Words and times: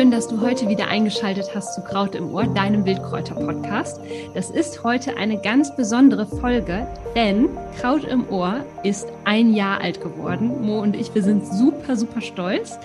schön, 0.00 0.10
dass 0.10 0.28
du 0.28 0.40
heute 0.40 0.66
wieder 0.66 0.88
eingeschaltet 0.88 1.54
hast 1.54 1.74
zu 1.74 1.82
Kraut 1.82 2.14
im 2.14 2.32
Ohr, 2.32 2.46
deinem 2.46 2.86
Wildkräuter-Podcast. 2.86 4.00
Das 4.32 4.48
ist 4.48 4.82
heute 4.82 5.18
eine 5.18 5.38
ganz 5.38 5.76
besondere 5.76 6.24
Folge, 6.24 6.86
denn 7.14 7.50
Kraut 7.78 8.04
im 8.04 8.26
Ohr 8.30 8.64
ist 8.82 9.08
ein 9.26 9.52
Jahr 9.52 9.82
alt 9.82 10.00
geworden. 10.00 10.64
Mo 10.64 10.80
und 10.80 10.96
ich, 10.96 11.14
wir 11.14 11.22
sind 11.22 11.46
super, 11.46 11.96
super 11.96 12.22
stolz. 12.22 12.78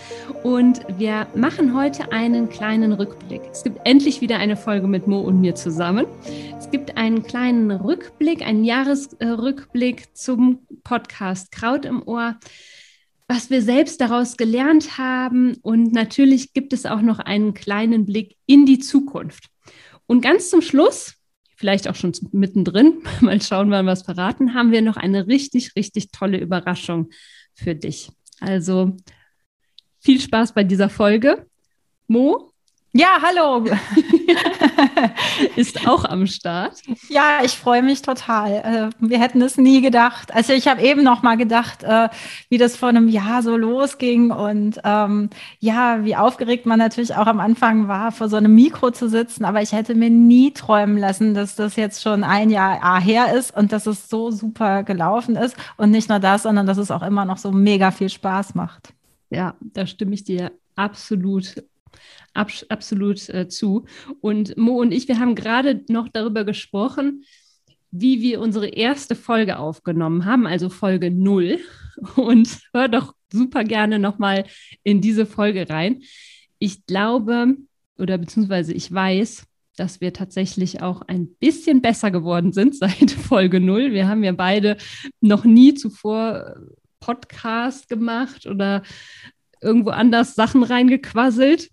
Und 0.43 0.81
wir 0.97 1.25
machen 1.33 1.73
heute 1.73 2.11
einen 2.11 2.49
kleinen 2.49 2.91
Rückblick. 2.91 3.43
Es 3.49 3.63
gibt 3.63 3.79
endlich 3.85 4.19
wieder 4.19 4.37
eine 4.39 4.57
Folge 4.57 4.87
mit 4.87 5.07
Mo 5.07 5.21
und 5.21 5.39
mir 5.39 5.55
zusammen. 5.55 6.07
Es 6.59 6.69
gibt 6.69 6.97
einen 6.97 7.23
kleinen 7.23 7.71
Rückblick, 7.71 8.45
einen 8.45 8.65
Jahresrückblick 8.65 10.17
zum 10.17 10.67
Podcast 10.83 11.53
Kraut 11.53 11.85
im 11.85 12.05
Ohr 12.05 12.35
was 13.27 13.49
wir 13.49 13.61
selbst 13.61 14.01
daraus 14.01 14.37
gelernt 14.37 14.97
haben. 14.97 15.55
Und 15.61 15.91
natürlich 15.93 16.53
gibt 16.53 16.73
es 16.73 16.85
auch 16.85 17.01
noch 17.01 17.19
einen 17.19 17.53
kleinen 17.53 18.05
Blick 18.05 18.37
in 18.45 18.65
die 18.65 18.79
Zukunft. 18.79 19.49
Und 20.05 20.21
ganz 20.21 20.49
zum 20.49 20.61
Schluss, 20.61 21.15
vielleicht 21.55 21.87
auch 21.87 21.95
schon 21.95 22.13
mittendrin, 22.31 23.01
mal 23.21 23.41
schauen, 23.41 23.71
wann 23.71 23.85
wir 23.85 23.93
es 23.93 24.03
verraten, 24.03 24.53
haben 24.53 24.71
wir 24.71 24.81
noch 24.81 24.97
eine 24.97 25.27
richtig, 25.27 25.75
richtig 25.75 26.11
tolle 26.11 26.39
Überraschung 26.39 27.09
für 27.53 27.75
dich. 27.75 28.11
Also 28.39 28.95
viel 29.99 30.19
Spaß 30.19 30.53
bei 30.53 30.63
dieser 30.63 30.89
Folge. 30.89 31.47
Mo, 32.07 32.51
ja, 32.97 33.17
hallo. 33.21 33.65
ist 35.57 35.85
auch 35.85 36.05
am 36.05 36.27
Start. 36.27 36.81
Ja, 37.09 37.39
ich 37.43 37.51
freue 37.51 37.83
mich 37.83 38.01
total. 38.01 38.51
Äh, 38.53 38.89
wir 39.05 39.19
hätten 39.19 39.41
es 39.41 39.57
nie 39.57 39.81
gedacht. 39.81 40.33
Also 40.33 40.53
ich 40.53 40.69
habe 40.69 40.81
eben 40.81 41.03
noch 41.03 41.21
mal 41.21 41.35
gedacht, 41.35 41.83
äh, 41.83 42.07
wie 42.47 42.57
das 42.57 42.77
vor 42.77 42.87
einem 42.87 43.09
Jahr 43.09 43.43
so 43.43 43.57
losging 43.57 44.31
und 44.31 44.79
ähm, 44.85 45.29
ja, 45.59 46.05
wie 46.05 46.15
aufgeregt 46.15 46.65
man 46.65 46.79
natürlich 46.79 47.13
auch 47.15 47.27
am 47.27 47.41
Anfang 47.41 47.89
war, 47.89 48.13
vor 48.13 48.29
so 48.29 48.37
einem 48.37 48.55
Mikro 48.55 48.91
zu 48.91 49.09
sitzen. 49.09 49.43
Aber 49.43 49.61
ich 49.61 49.73
hätte 49.73 49.93
mir 49.93 50.09
nie 50.09 50.51
träumen 50.51 50.97
lassen, 50.97 51.33
dass 51.33 51.57
das 51.57 51.75
jetzt 51.75 52.01
schon 52.01 52.23
ein 52.23 52.49
Jahr 52.49 53.01
her 53.01 53.33
ist 53.33 53.53
und 53.57 53.73
dass 53.73 53.87
es 53.87 54.07
so 54.07 54.31
super 54.31 54.83
gelaufen 54.83 55.35
ist. 55.35 55.57
Und 55.75 55.91
nicht 55.91 56.07
nur 56.07 56.19
das, 56.19 56.43
sondern 56.43 56.65
dass 56.65 56.77
es 56.77 56.91
auch 56.91 57.03
immer 57.03 57.25
noch 57.25 57.39
so 57.39 57.51
mega 57.51 57.91
viel 57.91 58.07
Spaß 58.07 58.55
macht. 58.55 58.93
Ja, 59.29 59.55
da 59.59 59.85
stimme 59.85 60.13
ich 60.13 60.23
dir 60.23 60.53
absolut 60.77 61.55
abs 62.35 62.65
absolut 62.69 63.27
äh, 63.29 63.47
zu. 63.47 63.85
Und 64.21 64.57
Mo 64.57 64.79
und 64.79 64.91
ich, 64.91 65.07
wir 65.07 65.19
haben 65.19 65.35
gerade 65.35 65.83
noch 65.89 66.09
darüber 66.09 66.43
gesprochen, 66.43 67.23
wie 67.91 68.21
wir 68.21 68.41
unsere 68.41 68.67
erste 68.67 69.15
Folge 69.15 69.57
aufgenommen 69.57 70.25
haben, 70.25 70.45
also 70.45 70.69
Folge 70.69 71.11
0. 71.11 71.59
Und 72.15 72.59
hör 72.73 72.89
doch 72.89 73.15
super 73.31 73.63
gerne 73.63 73.99
nochmal 73.99 74.45
in 74.83 75.01
diese 75.01 75.25
Folge 75.25 75.69
rein. 75.69 76.03
Ich 76.59 76.85
glaube, 76.85 77.55
oder 77.97 78.17
beziehungsweise 78.17 78.73
ich 78.73 78.91
weiß, 78.91 79.45
dass 79.77 80.01
wir 80.01 80.13
tatsächlich 80.13 80.81
auch 80.81 81.01
ein 81.03 81.27
bisschen 81.35 81.81
besser 81.81 82.11
geworden 82.11 82.53
sind 82.53 82.75
seit 82.77 83.11
Folge 83.11 83.59
0. 83.59 83.93
Wir 83.93 84.07
haben 84.07 84.23
ja 84.23 84.31
beide 84.31 84.77
noch 85.21 85.45
nie 85.45 85.73
zuvor 85.73 86.55
Podcast 86.99 87.89
gemacht 87.89 88.47
oder 88.47 88.83
irgendwo 89.61 89.91
anders 89.91 90.35
Sachen 90.35 90.63
reingequasselt. 90.63 91.69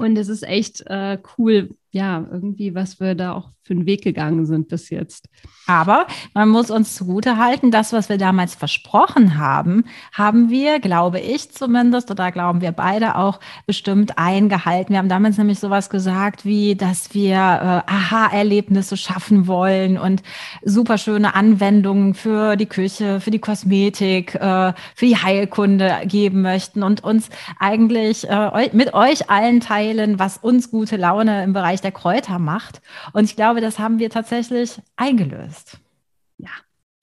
Und 0.00 0.16
es 0.16 0.28
ist 0.28 0.42
echt 0.44 0.82
äh, 0.86 1.18
cool, 1.38 1.76
ja, 1.92 2.24
irgendwie, 2.30 2.74
was 2.74 3.00
wir 3.00 3.14
da 3.14 3.32
auch 3.32 3.50
für 3.62 3.74
einen 3.74 3.86
Weg 3.86 4.02
gegangen 4.02 4.46
sind 4.46 4.68
bis 4.68 4.90
jetzt. 4.90 5.28
Aber 5.66 6.06
man 6.34 6.48
muss 6.48 6.70
uns 6.70 6.96
zugute 6.96 7.36
halten, 7.36 7.70
das, 7.70 7.92
was 7.92 8.08
wir 8.08 8.18
damals 8.18 8.56
versprochen 8.56 9.38
haben, 9.38 9.84
haben 10.12 10.50
wir, 10.50 10.80
glaube 10.80 11.20
ich 11.20 11.52
zumindest, 11.52 12.10
oder 12.10 12.32
glauben 12.32 12.60
wir 12.60 12.72
beide 12.72 13.14
auch 13.16 13.38
bestimmt 13.66 14.18
eingehalten. 14.18 14.94
Wir 14.94 14.98
haben 14.98 15.08
damals 15.08 15.38
nämlich 15.38 15.60
sowas 15.60 15.90
gesagt, 15.90 16.44
wie, 16.44 16.74
dass 16.74 17.14
wir 17.14 17.34
äh, 17.34 17.92
Aha-Erlebnisse 17.92 18.96
schaffen 18.96 19.46
wollen 19.46 19.98
und 19.98 20.22
super 20.64 20.98
schöne 20.98 21.34
Anwendungen 21.34 22.14
für 22.14 22.56
die 22.56 22.66
Küche, 22.66 23.20
für 23.20 23.30
die 23.30 23.38
Kosmetik, 23.38 24.34
äh, 24.34 24.72
für 24.96 25.06
die 25.06 25.16
Heilkunde 25.16 25.98
geben 26.06 26.42
möchten 26.42 26.82
und 26.82 27.04
uns 27.04 27.30
eigentlich 27.60 28.28
äh, 28.28 28.70
mit 28.72 28.94
euch 28.94 29.30
allen 29.30 29.60
teilen, 29.60 30.18
was 30.18 30.38
uns 30.38 30.70
gute 30.70 30.96
Laune 30.96 31.44
im 31.44 31.52
Bereich 31.52 31.79
Bereich 31.80 31.82
der 31.82 31.92
Kräuter 31.92 32.38
macht. 32.38 32.82
Und 33.12 33.24
ich 33.24 33.36
glaube, 33.36 33.60
das 33.60 33.78
haben 33.78 33.98
wir 33.98 34.10
tatsächlich 34.10 34.80
eingelöst. 34.96 35.78
Ja, 36.38 36.50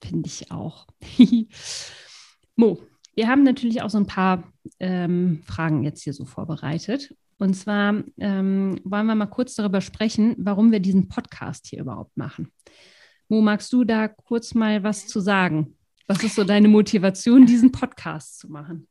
finde 0.02 0.28
ich 0.28 0.50
auch. 0.50 0.86
Mo, 2.56 2.80
wir 3.14 3.28
haben 3.28 3.42
natürlich 3.42 3.82
auch 3.82 3.90
so 3.90 3.98
ein 3.98 4.06
paar 4.06 4.44
ähm, 4.80 5.42
Fragen 5.44 5.82
jetzt 5.84 6.02
hier 6.02 6.12
so 6.12 6.24
vorbereitet. 6.24 7.14
Und 7.38 7.54
zwar 7.54 8.02
ähm, 8.18 8.80
wollen 8.84 9.06
wir 9.06 9.14
mal 9.14 9.26
kurz 9.26 9.54
darüber 9.54 9.80
sprechen, 9.80 10.34
warum 10.38 10.72
wir 10.72 10.80
diesen 10.80 11.08
Podcast 11.08 11.66
hier 11.68 11.80
überhaupt 11.80 12.16
machen. 12.16 12.52
Mo, 13.28 13.40
magst 13.40 13.72
du 13.72 13.84
da 13.84 14.08
kurz 14.08 14.54
mal 14.54 14.82
was 14.82 15.06
zu 15.06 15.20
sagen? 15.20 15.76
Was 16.06 16.24
ist 16.24 16.34
so 16.34 16.44
deine 16.44 16.68
Motivation, 16.68 17.46
diesen 17.46 17.70
Podcast 17.70 18.38
zu 18.38 18.50
machen? 18.50 18.88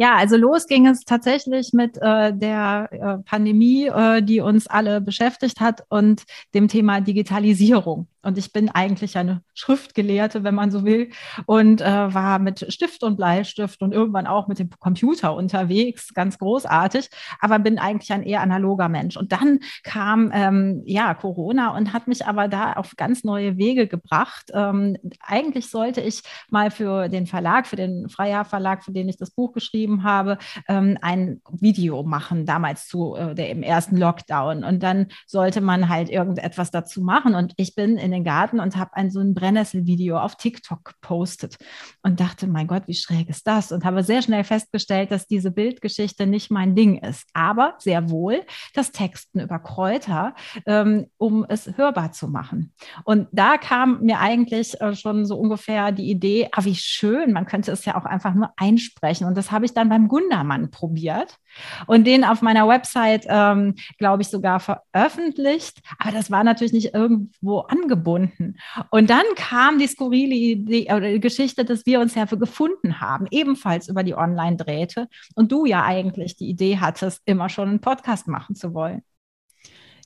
Ja, 0.00 0.14
also 0.14 0.36
los 0.36 0.66
ging 0.68 0.86
es 0.86 1.04
tatsächlich 1.04 1.72
mit 1.72 1.98
äh, 2.00 2.32
der 2.32 2.88
äh, 2.92 3.18
Pandemie, 3.28 3.86
äh, 3.86 4.22
die 4.22 4.40
uns 4.40 4.68
alle 4.68 5.00
beschäftigt 5.00 5.58
hat 5.60 5.84
und 5.88 6.22
dem 6.54 6.68
Thema 6.68 7.00
Digitalisierung. 7.00 8.06
Und 8.22 8.38
ich 8.38 8.52
bin 8.52 8.68
eigentlich 8.68 9.16
eine 9.16 9.42
Schriftgelehrte, 9.54 10.44
wenn 10.44 10.54
man 10.54 10.70
so 10.70 10.84
will, 10.84 11.10
und 11.46 11.80
äh, 11.80 12.14
war 12.14 12.38
mit 12.38 12.72
Stift 12.72 13.02
und 13.02 13.16
Bleistift 13.16 13.82
und 13.82 13.92
irgendwann 13.92 14.26
auch 14.26 14.48
mit 14.48 14.58
dem 14.58 14.70
Computer 14.78 15.34
unterwegs, 15.34 16.12
ganz 16.14 16.38
großartig, 16.38 17.08
aber 17.40 17.58
bin 17.58 17.78
eigentlich 17.78 18.12
ein 18.12 18.22
eher 18.22 18.40
analoger 18.40 18.88
Mensch. 18.88 19.16
Und 19.16 19.32
dann 19.32 19.60
kam 19.82 20.30
ähm, 20.32 20.82
ja 20.84 21.14
Corona 21.14 21.76
und 21.76 21.92
hat 21.92 22.08
mich 22.08 22.26
aber 22.26 22.48
da 22.48 22.74
auf 22.74 22.96
ganz 22.96 23.24
neue 23.24 23.56
Wege 23.56 23.86
gebracht. 23.86 24.50
Ähm, 24.52 24.96
eigentlich 25.20 25.70
sollte 25.70 26.00
ich 26.00 26.22
mal 26.50 26.70
für 26.70 27.08
den 27.08 27.26
Verlag, 27.26 27.66
für 27.66 27.76
den 27.76 28.08
Freier 28.08 28.44
Verlag, 28.44 28.84
für 28.84 28.92
den 28.92 29.08
ich 29.08 29.16
das 29.16 29.30
Buch 29.30 29.52
geschrieben 29.52 30.02
habe, 30.02 30.38
ähm, 30.68 30.98
ein 31.02 31.40
Video 31.50 32.02
machen, 32.02 32.46
damals 32.46 32.88
zu 32.88 33.14
äh, 33.14 33.34
der 33.34 33.56
ersten 33.62 33.96
Lockdown. 33.96 34.64
Und 34.64 34.82
dann 34.82 35.08
sollte 35.26 35.60
man 35.60 35.88
halt 35.88 36.08
irgendetwas 36.10 36.70
dazu 36.70 37.00
machen. 37.00 37.34
Und 37.34 37.52
ich 37.56 37.74
bin 37.74 37.96
in 37.96 38.10
den 38.10 38.17
Garten 38.24 38.60
und 38.60 38.76
habe 38.76 38.94
ein 38.94 39.10
so 39.10 39.20
ein 39.20 39.34
Brennnesselvideo 39.34 40.18
auf 40.18 40.36
TikTok 40.36 40.84
gepostet 40.84 41.56
und 42.02 42.20
dachte, 42.20 42.46
mein 42.46 42.66
Gott, 42.66 42.84
wie 42.86 42.94
schräg 42.94 43.28
ist 43.28 43.46
das? 43.46 43.72
Und 43.72 43.84
habe 43.84 44.02
sehr 44.02 44.22
schnell 44.22 44.44
festgestellt, 44.44 45.10
dass 45.10 45.26
diese 45.26 45.50
Bildgeschichte 45.50 46.26
nicht 46.26 46.50
mein 46.50 46.74
Ding 46.74 46.98
ist, 46.98 47.26
aber 47.32 47.74
sehr 47.78 48.10
wohl 48.10 48.42
das 48.74 48.92
Texten 48.92 49.40
über 49.40 49.58
Kräuter, 49.58 50.34
ähm, 50.66 51.06
um 51.16 51.44
es 51.48 51.76
hörbar 51.76 52.12
zu 52.12 52.28
machen. 52.28 52.72
Und 53.04 53.28
da 53.32 53.56
kam 53.58 54.00
mir 54.02 54.20
eigentlich 54.20 54.80
äh, 54.80 54.94
schon 54.94 55.26
so 55.26 55.36
ungefähr 55.36 55.92
die 55.92 56.10
Idee, 56.10 56.48
ah, 56.52 56.64
wie 56.64 56.74
schön, 56.74 57.32
man 57.32 57.46
könnte 57.46 57.72
es 57.72 57.84
ja 57.84 58.00
auch 58.00 58.04
einfach 58.04 58.34
nur 58.34 58.52
einsprechen. 58.56 59.26
Und 59.26 59.36
das 59.36 59.50
habe 59.50 59.64
ich 59.64 59.74
dann 59.74 59.88
beim 59.88 60.08
Gundermann 60.08 60.70
probiert 60.70 61.38
und 61.86 62.06
den 62.06 62.24
auf 62.24 62.42
meiner 62.42 62.68
Website, 62.68 63.26
ähm, 63.28 63.74
glaube 63.98 64.22
ich, 64.22 64.28
sogar 64.28 64.60
veröffentlicht. 64.60 65.80
Aber 65.98 66.12
das 66.12 66.30
war 66.30 66.44
natürlich 66.44 66.72
nicht 66.72 66.94
irgendwo 66.94 67.60
angebunden. 67.60 68.58
Und 68.90 69.10
dann 69.10 69.24
kam 69.36 69.78
die 69.78 69.86
skurrile 69.86 70.34
Idee 70.34 70.92
oder 70.92 71.10
die 71.10 71.20
Geschichte, 71.20 71.64
dass 71.64 71.86
wir 71.86 72.00
uns 72.00 72.14
ja 72.14 72.24
gefunden 72.24 73.00
haben, 73.00 73.26
ebenfalls 73.30 73.88
über 73.88 74.02
die 74.02 74.14
Online-Drähte. 74.14 75.08
Und 75.34 75.52
du 75.52 75.64
ja 75.64 75.84
eigentlich 75.84 76.36
die 76.36 76.48
Idee 76.48 76.78
hattest, 76.78 77.22
immer 77.24 77.48
schon 77.48 77.68
einen 77.68 77.80
Podcast 77.80 78.28
machen 78.28 78.54
zu 78.54 78.74
wollen. 78.74 79.02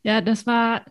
Ja, 0.03 0.21
das 0.21 0.47
war 0.47 0.83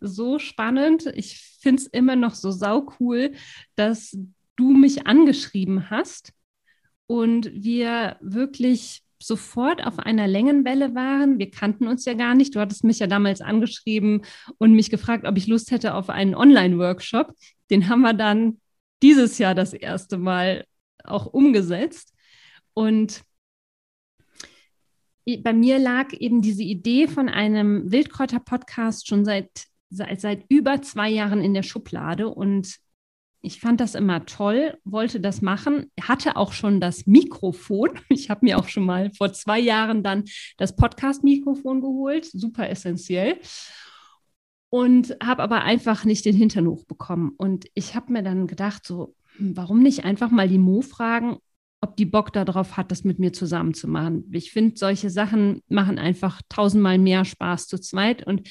so 0.00 0.38
spannend. 0.38 1.06
Ich 1.14 1.40
finde 1.60 1.82
es 1.82 1.86
immer 1.88 2.16
noch 2.16 2.34
so 2.34 2.50
saucool, 2.50 3.32
dass 3.76 4.16
du 4.56 4.70
mich 4.70 5.06
angeschrieben 5.06 5.90
hast 5.90 6.32
und 7.06 7.50
wir 7.52 8.16
wirklich 8.20 9.02
sofort 9.22 9.84
auf 9.84 9.98
einer 9.98 10.26
Längenwelle 10.26 10.94
waren. 10.94 11.38
Wir 11.38 11.50
kannten 11.50 11.88
uns 11.88 12.04
ja 12.04 12.14
gar 12.14 12.34
nicht. 12.34 12.54
Du 12.54 12.60
hattest 12.60 12.84
mich 12.84 12.98
ja 12.98 13.06
damals 13.06 13.40
angeschrieben 13.40 14.22
und 14.58 14.72
mich 14.72 14.90
gefragt, 14.90 15.24
ob 15.26 15.36
ich 15.36 15.46
Lust 15.46 15.70
hätte 15.70 15.94
auf 15.94 16.08
einen 16.10 16.34
Online-Workshop. 16.34 17.34
Den 17.70 17.88
haben 17.88 18.02
wir 18.02 18.14
dann 18.14 18.60
dieses 19.02 19.38
Jahr 19.38 19.54
das 19.54 19.72
erste 19.72 20.18
Mal 20.18 20.64
auch 21.04 21.26
umgesetzt. 21.26 22.14
Und 22.74 23.22
bei 25.40 25.52
mir 25.52 25.78
lag 25.78 26.12
eben 26.12 26.40
diese 26.40 26.62
Idee 26.62 27.06
von 27.06 27.28
einem 27.28 27.90
Wildkräuter-Podcast 27.90 29.06
schon 29.06 29.24
seit, 29.24 29.50
seit, 29.90 30.20
seit 30.20 30.44
über 30.48 30.80
zwei 30.82 31.10
Jahren 31.10 31.42
in 31.42 31.54
der 31.54 31.62
Schublade. 31.62 32.28
Und 32.28 32.76
ich 33.40 33.60
fand 33.60 33.80
das 33.80 33.94
immer 33.94 34.26
toll, 34.26 34.78
wollte 34.84 35.20
das 35.20 35.42
machen, 35.42 35.90
hatte 36.00 36.36
auch 36.36 36.52
schon 36.52 36.80
das 36.80 37.06
Mikrofon. 37.06 37.90
Ich 38.08 38.30
habe 38.30 38.44
mir 38.44 38.58
auch 38.58 38.68
schon 38.68 38.84
mal 38.84 39.12
vor 39.12 39.32
zwei 39.32 39.58
Jahren 39.58 40.02
dann 40.02 40.24
das 40.56 40.74
Podcast-Mikrofon 40.74 41.80
geholt, 41.80 42.26
super 42.26 42.68
essentiell. 42.68 43.38
Und 44.70 45.16
habe 45.22 45.42
aber 45.42 45.62
einfach 45.62 46.04
nicht 46.04 46.24
den 46.24 46.36
Hintern 46.36 46.66
hochbekommen. 46.66 47.30
Und 47.38 47.66
ich 47.74 47.94
habe 47.94 48.12
mir 48.12 48.22
dann 48.22 48.46
gedacht, 48.46 48.84
so, 48.86 49.14
hm, 49.36 49.56
warum 49.56 49.82
nicht 49.82 50.04
einfach 50.04 50.30
mal 50.30 50.48
die 50.48 50.58
Mo 50.58 50.82
fragen, 50.82 51.38
ob 51.80 51.96
die 51.96 52.06
Bock 52.06 52.32
darauf 52.32 52.76
hat, 52.76 52.90
das 52.90 53.04
mit 53.04 53.18
mir 53.18 53.32
zusammen 53.32 53.72
zu 53.72 53.88
machen. 53.88 54.28
Ich 54.32 54.50
finde, 54.50 54.76
solche 54.76 55.10
Sachen 55.10 55.62
machen 55.68 55.98
einfach 55.98 56.42
tausendmal 56.48 56.98
mehr 56.98 57.24
Spaß 57.24 57.68
zu 57.68 57.78
zweit 57.80 58.26
und 58.26 58.48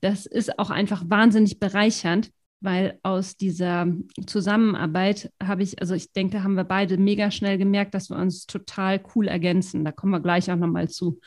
das 0.00 0.26
ist 0.26 0.58
auch 0.58 0.70
einfach 0.70 1.04
wahnsinnig 1.06 1.58
bereichernd, 1.58 2.30
weil 2.60 2.98
aus 3.02 3.36
dieser 3.36 3.86
Zusammenarbeit 4.26 5.32
habe 5.42 5.62
ich, 5.62 5.80
also 5.80 5.94
ich 5.94 6.12
denke, 6.12 6.42
haben 6.42 6.54
wir 6.54 6.64
beide 6.64 6.96
mega 6.96 7.30
schnell 7.30 7.58
gemerkt, 7.58 7.94
dass 7.94 8.10
wir 8.10 8.16
uns 8.16 8.46
total 8.46 9.00
cool 9.14 9.28
ergänzen. 9.28 9.84
Da 9.84 9.92
kommen 9.92 10.12
wir 10.12 10.20
gleich 10.20 10.50
auch 10.50 10.56
nochmal 10.56 10.88
zu. 10.88 11.20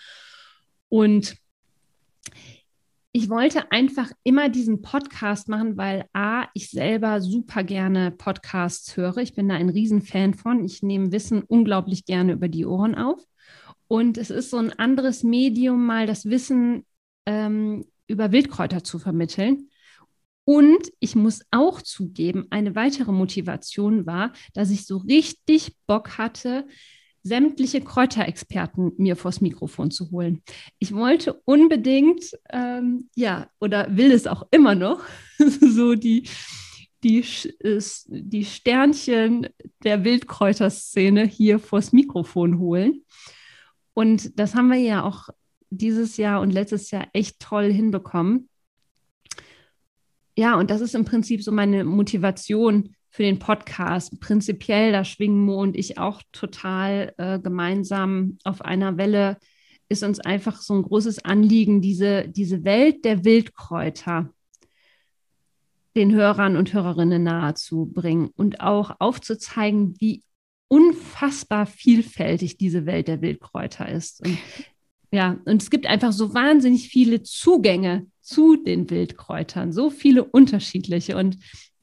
Und 0.89 1.37
ich 3.11 3.29
wollte 3.29 3.71
einfach 3.71 4.11
immer 4.23 4.49
diesen 4.49 4.81
Podcast 4.81 5.49
machen, 5.49 5.77
weil 5.77 6.05
A, 6.13 6.45
ich 6.53 6.69
selber 6.69 7.21
super 7.21 7.63
gerne 7.63 8.11
Podcasts 8.11 8.95
höre. 8.97 9.17
Ich 9.17 9.33
bin 9.33 9.49
da 9.49 9.55
ein 9.55 9.69
Riesenfan 9.69 10.35
von. 10.35 10.63
Ich 10.63 10.83
nehme 10.83 11.11
Wissen 11.11 11.41
unglaublich 11.43 12.05
gerne 12.05 12.33
über 12.33 12.47
die 12.47 12.65
Ohren 12.65 12.95
auf. 12.95 13.23
Und 13.87 14.19
es 14.19 14.29
ist 14.29 14.51
so 14.51 14.57
ein 14.57 14.77
anderes 14.77 15.23
Medium, 15.23 15.85
mal 15.87 16.05
das 16.05 16.25
Wissen 16.25 16.85
ähm, 17.25 17.85
über 18.07 18.31
Wildkräuter 18.31 18.83
zu 18.83 18.99
vermitteln. 18.99 19.68
Und 20.45 20.91
ich 20.99 21.15
muss 21.15 21.41
auch 21.51 21.81
zugeben, 21.81 22.47
eine 22.49 22.75
weitere 22.75 23.11
Motivation 23.11 24.05
war, 24.05 24.33
dass 24.53 24.71
ich 24.71 24.85
so 24.85 24.97
richtig 24.97 25.75
Bock 25.85 26.17
hatte, 26.17 26.65
sämtliche 27.21 27.81
Kräuterexperten 27.81 28.93
mir 28.97 29.15
vors 29.15 29.41
Mikrofon 29.41 29.91
zu 29.91 30.09
holen. 30.11 30.41
Ich 30.79 30.93
wollte 30.93 31.41
unbedingt, 31.45 32.31
ähm, 32.49 33.09
ja, 33.15 33.47
oder 33.59 33.95
will 33.95 34.11
es 34.11 34.25
auch 34.25 34.47
immer 34.51 34.75
noch, 34.75 35.03
so 35.37 35.95
die, 35.95 36.27
die, 37.03 37.23
die 38.07 38.45
Sternchen 38.45 39.47
der 39.83 40.03
Wildkräuterszene 40.03 41.25
hier 41.25 41.59
vors 41.59 41.93
Mikrofon 41.93 42.59
holen. 42.59 43.05
Und 43.93 44.39
das 44.39 44.55
haben 44.55 44.69
wir 44.69 44.77
ja 44.77 45.03
auch 45.03 45.29
dieses 45.69 46.17
Jahr 46.17 46.41
und 46.41 46.51
letztes 46.51 46.91
Jahr 46.91 47.07
echt 47.13 47.39
toll 47.39 47.71
hinbekommen. 47.71 48.48
Ja, 50.39 50.57
und 50.57 50.71
das 50.71 50.79
ist 50.79 50.95
im 50.95 51.03
Prinzip 51.03 51.43
so 51.43 51.51
meine 51.51 51.83
Motivation, 51.83 52.95
für 53.09 53.23
den 53.23 53.39
Podcast. 53.39 54.19
Prinzipiell, 54.19 54.91
da 54.91 55.03
schwingen 55.03 55.43
Mo 55.43 55.61
und 55.61 55.75
ich 55.75 55.97
auch 55.97 56.21
total 56.31 57.13
äh, 57.17 57.39
gemeinsam 57.39 58.37
auf 58.43 58.61
einer 58.61 58.97
Welle, 58.97 59.37
ist 59.89 60.03
uns 60.03 60.19
einfach 60.19 60.61
so 60.61 60.75
ein 60.75 60.83
großes 60.83 61.25
Anliegen, 61.25 61.81
diese, 61.81 62.27
diese 62.27 62.63
Welt 62.63 63.03
der 63.05 63.25
Wildkräuter 63.25 64.31
den 65.95 66.13
Hörern 66.13 66.55
und 66.55 66.71
Hörerinnen 66.71 67.23
nahezubringen 67.23 68.29
und 68.35 68.61
auch 68.61 68.95
aufzuzeigen, 68.99 69.95
wie 69.99 70.23
unfassbar 70.67 71.65
vielfältig 71.65 72.57
diese 72.57 72.85
Welt 72.85 73.07
der 73.07 73.21
Wildkräuter 73.21 73.89
ist. 73.89 74.25
Und 74.25 74.37
ja, 75.11 75.39
und 75.45 75.63
es 75.63 75.71
gibt 75.71 75.87
einfach 75.87 76.13
so 76.13 76.35
wahnsinnig 76.35 76.89
viele 76.89 77.23
Zugänge 77.23 78.05
zu 78.29 78.55
den 78.55 78.89
Wildkräutern, 78.89 79.73
so 79.73 79.89
viele 79.89 80.23
unterschiedliche. 80.23 81.17
Und 81.17 81.37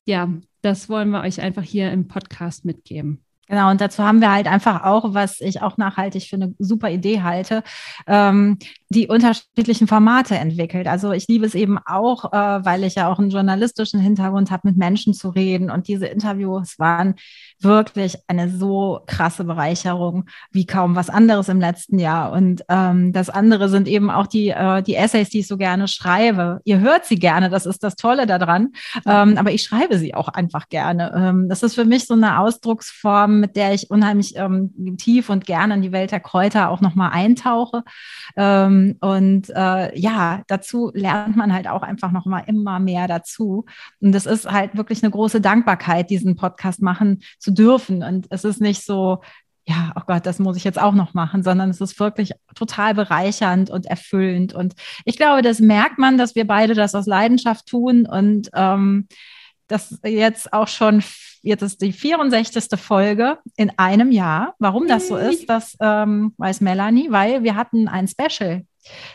ja, 0.04 0.32
das 0.62 0.88
wollen 0.88 1.10
wir 1.10 1.22
euch 1.22 1.40
einfach 1.40 1.64
hier 1.64 1.90
im 1.90 2.06
Podcast 2.06 2.64
mitgeben. 2.64 3.25
Genau, 3.48 3.70
und 3.70 3.80
dazu 3.80 4.02
haben 4.02 4.20
wir 4.20 4.32
halt 4.32 4.46
einfach 4.48 4.82
auch, 4.84 5.14
was 5.14 5.40
ich 5.40 5.62
auch 5.62 5.76
nachhaltig 5.76 6.28
für 6.28 6.36
eine 6.36 6.54
super 6.58 6.90
Idee 6.90 7.22
halte, 7.22 7.62
ähm, 8.06 8.58
die 8.88 9.08
unterschiedlichen 9.08 9.88
Formate 9.88 10.36
entwickelt. 10.36 10.86
Also 10.86 11.12
ich 11.12 11.26
liebe 11.28 11.44
es 11.46 11.54
eben 11.54 11.78
auch, 11.78 12.32
äh, 12.32 12.64
weil 12.64 12.84
ich 12.84 12.94
ja 12.94 13.08
auch 13.08 13.18
einen 13.18 13.30
journalistischen 13.30 14.00
Hintergrund 14.00 14.50
habe, 14.50 14.68
mit 14.68 14.76
Menschen 14.76 15.12
zu 15.12 15.28
reden. 15.28 15.70
Und 15.70 15.88
diese 15.88 16.06
Interviews 16.06 16.78
waren 16.78 17.14
wirklich 17.60 18.16
eine 18.28 18.48
so 18.48 19.00
krasse 19.06 19.44
Bereicherung 19.44 20.26
wie 20.52 20.66
kaum 20.66 20.94
was 20.94 21.10
anderes 21.10 21.48
im 21.48 21.60
letzten 21.60 21.98
Jahr. 21.98 22.32
Und 22.32 22.62
ähm, 22.68 23.12
das 23.12 23.28
andere 23.28 23.68
sind 23.68 23.88
eben 23.88 24.10
auch 24.10 24.26
die, 24.26 24.50
äh, 24.50 24.82
die 24.82 24.94
Essays, 24.94 25.30
die 25.30 25.40
ich 25.40 25.48
so 25.48 25.56
gerne 25.56 25.88
schreibe. 25.88 26.60
Ihr 26.64 26.80
hört 26.80 27.06
sie 27.06 27.18
gerne, 27.18 27.50
das 27.50 27.66
ist 27.66 27.82
das 27.82 27.96
Tolle 27.96 28.26
daran. 28.26 28.72
Ähm, 29.04 29.36
aber 29.36 29.50
ich 29.50 29.62
schreibe 29.62 29.98
sie 29.98 30.14
auch 30.14 30.28
einfach 30.28 30.68
gerne. 30.68 31.12
Ähm, 31.16 31.48
das 31.48 31.62
ist 31.62 31.74
für 31.74 31.84
mich 31.84 32.06
so 32.06 32.14
eine 32.14 32.38
Ausdrucksform, 32.38 33.35
mit 33.40 33.56
der 33.56 33.74
ich 33.74 33.90
unheimlich 33.90 34.34
ähm, 34.36 34.96
tief 34.98 35.30
und 35.30 35.46
gerne 35.46 35.74
in 35.74 35.82
die 35.82 35.92
Welt 35.92 36.12
der 36.12 36.20
Kräuter 36.20 36.70
auch 36.70 36.80
nochmal 36.80 37.10
eintauche. 37.12 37.82
Ähm, 38.36 38.96
und 39.00 39.50
äh, 39.50 39.98
ja, 39.98 40.42
dazu 40.46 40.90
lernt 40.94 41.36
man 41.36 41.52
halt 41.52 41.68
auch 41.68 41.82
einfach 41.82 42.12
nochmal 42.12 42.44
immer 42.46 42.80
mehr 42.80 43.08
dazu. 43.08 43.64
Und 44.00 44.12
das 44.12 44.26
ist 44.26 44.50
halt 44.50 44.76
wirklich 44.76 45.02
eine 45.02 45.10
große 45.10 45.40
Dankbarkeit, 45.40 46.10
diesen 46.10 46.36
Podcast 46.36 46.82
machen 46.82 47.22
zu 47.38 47.52
dürfen. 47.52 48.02
Und 48.02 48.26
es 48.30 48.44
ist 48.44 48.60
nicht 48.60 48.84
so, 48.84 49.20
ja, 49.68 49.92
oh 49.96 50.02
Gott, 50.06 50.26
das 50.26 50.38
muss 50.38 50.56
ich 50.56 50.64
jetzt 50.64 50.80
auch 50.80 50.94
noch 50.94 51.12
machen, 51.12 51.42
sondern 51.42 51.70
es 51.70 51.80
ist 51.80 51.98
wirklich 51.98 52.32
total 52.54 52.94
bereichernd 52.94 53.68
und 53.68 53.86
erfüllend. 53.86 54.54
Und 54.54 54.74
ich 55.04 55.16
glaube, 55.16 55.42
das 55.42 55.58
merkt 55.58 55.98
man, 55.98 56.18
dass 56.18 56.36
wir 56.36 56.46
beide 56.46 56.74
das 56.74 56.94
aus 56.94 57.06
Leidenschaft 57.06 57.66
tun 57.66 58.06
und 58.06 58.48
ähm, 58.54 59.08
das 59.66 59.98
jetzt 60.04 60.52
auch 60.52 60.68
schon, 60.68 61.02
jetzt 61.46 61.62
ist 61.62 61.80
die 61.80 61.92
64. 61.92 62.78
Folge 62.78 63.38
in 63.56 63.70
einem 63.78 64.10
Jahr. 64.10 64.54
Warum 64.58 64.88
das 64.88 65.08
so 65.08 65.16
ist, 65.16 65.48
das 65.48 65.76
ähm, 65.80 66.34
weiß 66.38 66.60
Melanie, 66.60 67.10
weil 67.10 67.42
wir 67.42 67.54
hatten 67.54 67.88
ein 67.88 68.08
Special 68.08 68.64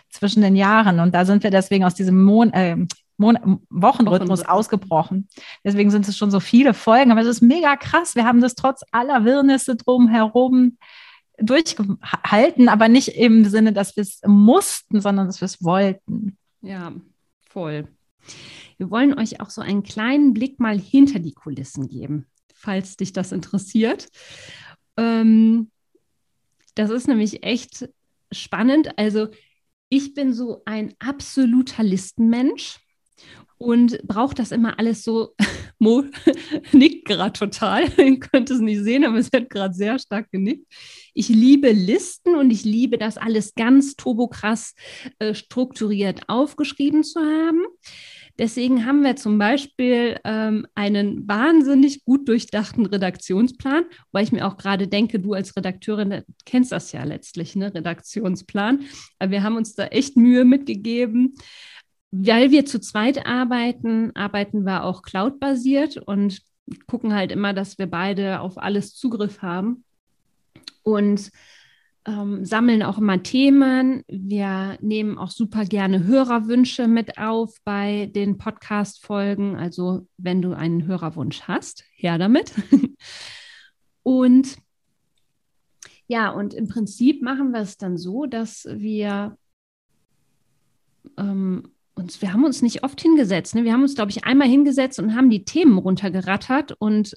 zwischen 0.10 0.42
den 0.42 0.56
Jahren 0.56 1.00
und 1.00 1.14
da 1.14 1.26
sind 1.26 1.44
wir 1.44 1.52
deswegen 1.52 1.84
aus 1.84 1.96
diesem 1.96 2.24
Mon 2.24 2.52
äh, 2.54 2.78
Mon 3.18 3.60
Wochenrhythmus 3.70 4.44
ausgebrochen. 4.46 5.28
Deswegen 5.64 5.92
sind 5.92 6.08
es 6.08 6.18
schon 6.18 6.32
so 6.32 6.40
viele 6.40 6.74
Folgen, 6.74 7.12
aber 7.12 7.22
es 7.22 7.28
ist 7.28 7.42
mega 7.42 7.76
krass. 7.76 8.16
Wir 8.16 8.26
haben 8.26 8.42
das 8.42 8.56
trotz 8.56 8.82
aller 8.92 9.26
Wirrnisse 9.26 9.76
drumherum 9.76 10.78
durchgehalten, 11.38 12.68
aber 12.68 12.88
nicht 12.88 13.10
im 13.10 13.46
Sinne, 13.46 13.74
dass 13.74 13.96
wir 13.96 14.02
es 14.02 14.22
mussten, 14.26 15.02
sondern 15.02 15.28
dass 15.28 15.40
wir 15.40 15.46
es 15.46 15.64
wollten. 15.64 16.36
Ja, 16.62 16.94
voll. 17.48 17.88
Wir 18.82 18.90
wollen 18.90 19.14
euch 19.14 19.40
auch 19.42 19.52
so 19.52 19.62
einen 19.62 19.84
kleinen 19.84 20.34
Blick 20.34 20.60
mal 20.60 20.76
hinter 20.76 21.20
die 21.20 21.34
Kulissen 21.36 21.88
geben, 21.88 22.26
falls 22.56 22.98
dich 22.98 23.14
das 23.14 23.32
interessiert. 23.32 24.08
Ähm, 24.98 25.70
das 26.74 26.90
ist 26.90 27.08
nämlich 27.08 27.44
echt 27.44 27.88
spannend. 28.32 28.98
Also 28.98 29.28
ich 29.90 30.16
bin 30.16 30.34
so 30.34 30.64
ein 30.66 30.96
absoluter 30.98 31.84
Listenmensch 31.84 32.80
und 33.60 34.02
braucht 34.08 34.40
das 34.40 34.52
immer 34.52 34.80
alles 34.80 35.04
so. 35.04 35.36
Mo 35.78 36.04
nickt 36.72 37.08
gerade 37.08 37.34
total. 37.34 37.84
Ihr 38.00 38.20
könnt 38.20 38.50
es 38.50 38.62
nicht 38.62 38.82
sehen, 38.82 39.06
aber 39.06 39.18
es 39.18 39.30
hat 39.32 39.52
gerade 39.52 39.76
sehr 39.76 40.00
stark 40.00 40.32
genickt. 40.32 40.66
Ich 41.14 41.30
liebe 41.30 41.72
Listen 41.72 42.34
und 42.34 42.50
ich 42.50 42.64
liebe 42.64 42.98
das 42.98 43.18
alles 43.18 43.54
ganz 43.54 43.96
turbokrass 43.96 44.74
äh, 45.20 45.36
strukturiert 45.36 46.22
aufgeschrieben 46.30 47.04
zu 47.04 47.20
haben. 47.20 47.62
Deswegen 48.42 48.86
haben 48.86 49.04
wir 49.04 49.16
zum 49.16 49.38
Beispiel 49.38 50.20
ähm, 50.24 50.66
einen 50.76 51.28
wahnsinnig 51.28 52.04
gut 52.04 52.28
durchdachten 52.28 52.88
Redaktionsplan, 52.88 53.86
weil 54.12 54.24
ich 54.24 54.32
mir 54.32 54.48
auch 54.48 54.58
gerade 54.58 54.88
denke, 54.88 55.20
du 55.20 55.34
als 55.34 55.56
Redakteurin 55.56 56.12
äh, 56.12 56.24
kennst 56.46 56.72
das 56.72 56.92
ja 56.92 57.04
letztlich, 57.04 57.56
ne, 57.56 57.74
Redaktionsplan. 57.74 58.82
Aber 59.20 59.32
wir 59.32 59.44
haben 59.44 59.58
uns 59.58 59.76
da 59.76 59.86
echt 59.86 60.18
Mühe 60.18 60.44
mitgegeben 60.44 61.36
weil 62.12 62.52
wir 62.52 62.66
zu 62.66 62.80
zweit 62.80 63.26
arbeiten, 63.26 64.14
arbeiten 64.16 64.66
wir 64.66 64.84
auch 64.84 65.02
cloud-basiert 65.02 65.98
und 65.98 66.42
gucken 66.88 67.14
halt 67.14 67.32
immer, 67.32 67.54
dass 67.54 67.78
wir 67.78 67.88
beide 67.88 68.42
auf 68.42 68.58
alles 68.58 68.96
Zugriff 68.96 69.42
haben 69.42 69.84
und 70.84 71.32
ähm, 72.06 72.46
sammeln 72.46 72.84
auch 72.84 72.98
immer 72.98 73.22
Themen. 73.22 74.04
Wir 74.08 74.78
nehmen 74.82 75.18
auch 75.18 75.30
super 75.30 75.66
gerne 75.66 76.04
Hörerwünsche 76.06 76.88
mit 76.88 77.18
auf 77.18 77.58
bei 77.64 78.10
den 78.14 78.38
Podcast-Folgen. 78.38 79.56
Also 79.56 80.08
wenn 80.18 80.42
du 80.42 80.54
einen 80.54 80.86
Hörerwunsch 80.88 81.44
hast, 81.44 81.84
her 81.96 82.18
damit. 82.18 82.54
und 84.04 84.58
ja, 86.08 86.30
und 86.30 86.54
im 86.54 86.68
Prinzip 86.68 87.22
machen 87.22 87.52
wir 87.52 87.62
es 87.62 87.78
dann 87.78 87.98
so, 87.98 88.26
dass 88.26 88.68
wir 88.70 89.38
ähm, 91.18 91.72
uns, 91.94 92.22
wir 92.22 92.34
haben 92.34 92.44
uns 92.44 92.62
nicht 92.62 92.84
oft 92.84 93.00
hingesetzt. 93.00 93.56
Ne? 93.56 93.64
Wir 93.64 93.74
haben 93.74 93.84
uns, 93.84 93.96
glaube 93.96 94.12
ich, 94.12 94.26
einmal 94.26 94.48
hingesetzt 94.48 95.00
und 95.00 95.16
haben 95.16 95.30
die 95.30 95.46
Themen 95.46 95.78
runtergerattert 95.78 96.74
und 96.80 97.16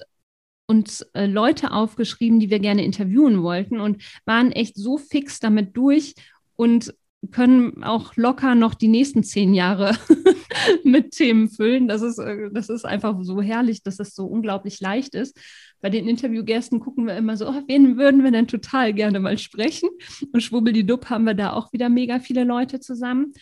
uns 0.67 1.01
äh, 1.13 1.25
Leute 1.25 1.71
aufgeschrieben, 1.71 2.39
die 2.39 2.49
wir 2.49 2.59
gerne 2.59 2.83
interviewen 2.83 3.43
wollten 3.43 3.79
und 3.79 4.01
waren 4.25 4.51
echt 4.51 4.75
so 4.75 4.97
fix 4.97 5.39
damit 5.39 5.77
durch 5.77 6.15
und 6.55 6.93
können 7.31 7.83
auch 7.83 8.15
locker 8.15 8.55
noch 8.55 8.73
die 8.73 8.87
nächsten 8.87 9.23
zehn 9.23 9.53
Jahre 9.53 9.97
mit 10.83 11.11
Themen 11.11 11.49
füllen. 11.49 11.87
Das 11.87 12.01
ist, 12.01 12.19
äh, 12.19 12.49
das 12.51 12.69
ist 12.69 12.85
einfach 12.85 13.17
so 13.21 13.41
herrlich, 13.41 13.83
dass 13.83 13.99
es 13.99 14.15
so 14.15 14.25
unglaublich 14.25 14.79
leicht 14.79 15.15
ist. 15.15 15.37
Bei 15.81 15.89
den 15.89 16.07
Interviewgästen 16.07 16.79
gucken 16.79 17.05
wir 17.05 17.15
immer 17.17 17.37
so, 17.37 17.47
oh, 17.47 17.61
wen 17.67 17.97
würden 17.97 18.23
wir 18.23 18.31
denn 18.31 18.47
total 18.47 18.93
gerne 18.93 19.19
mal 19.19 19.37
sprechen? 19.37 19.89
Und 20.31 20.41
schwubbeldidupp 20.41 21.09
haben 21.09 21.25
wir 21.25 21.33
da 21.33 21.53
auch 21.53 21.73
wieder 21.73 21.89
mega 21.89 22.19
viele 22.19 22.43
Leute 22.43 22.79
zusammen. 22.79 23.33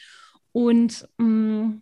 Und 0.52 1.08
mh, 1.18 1.28
mm, 1.28 1.82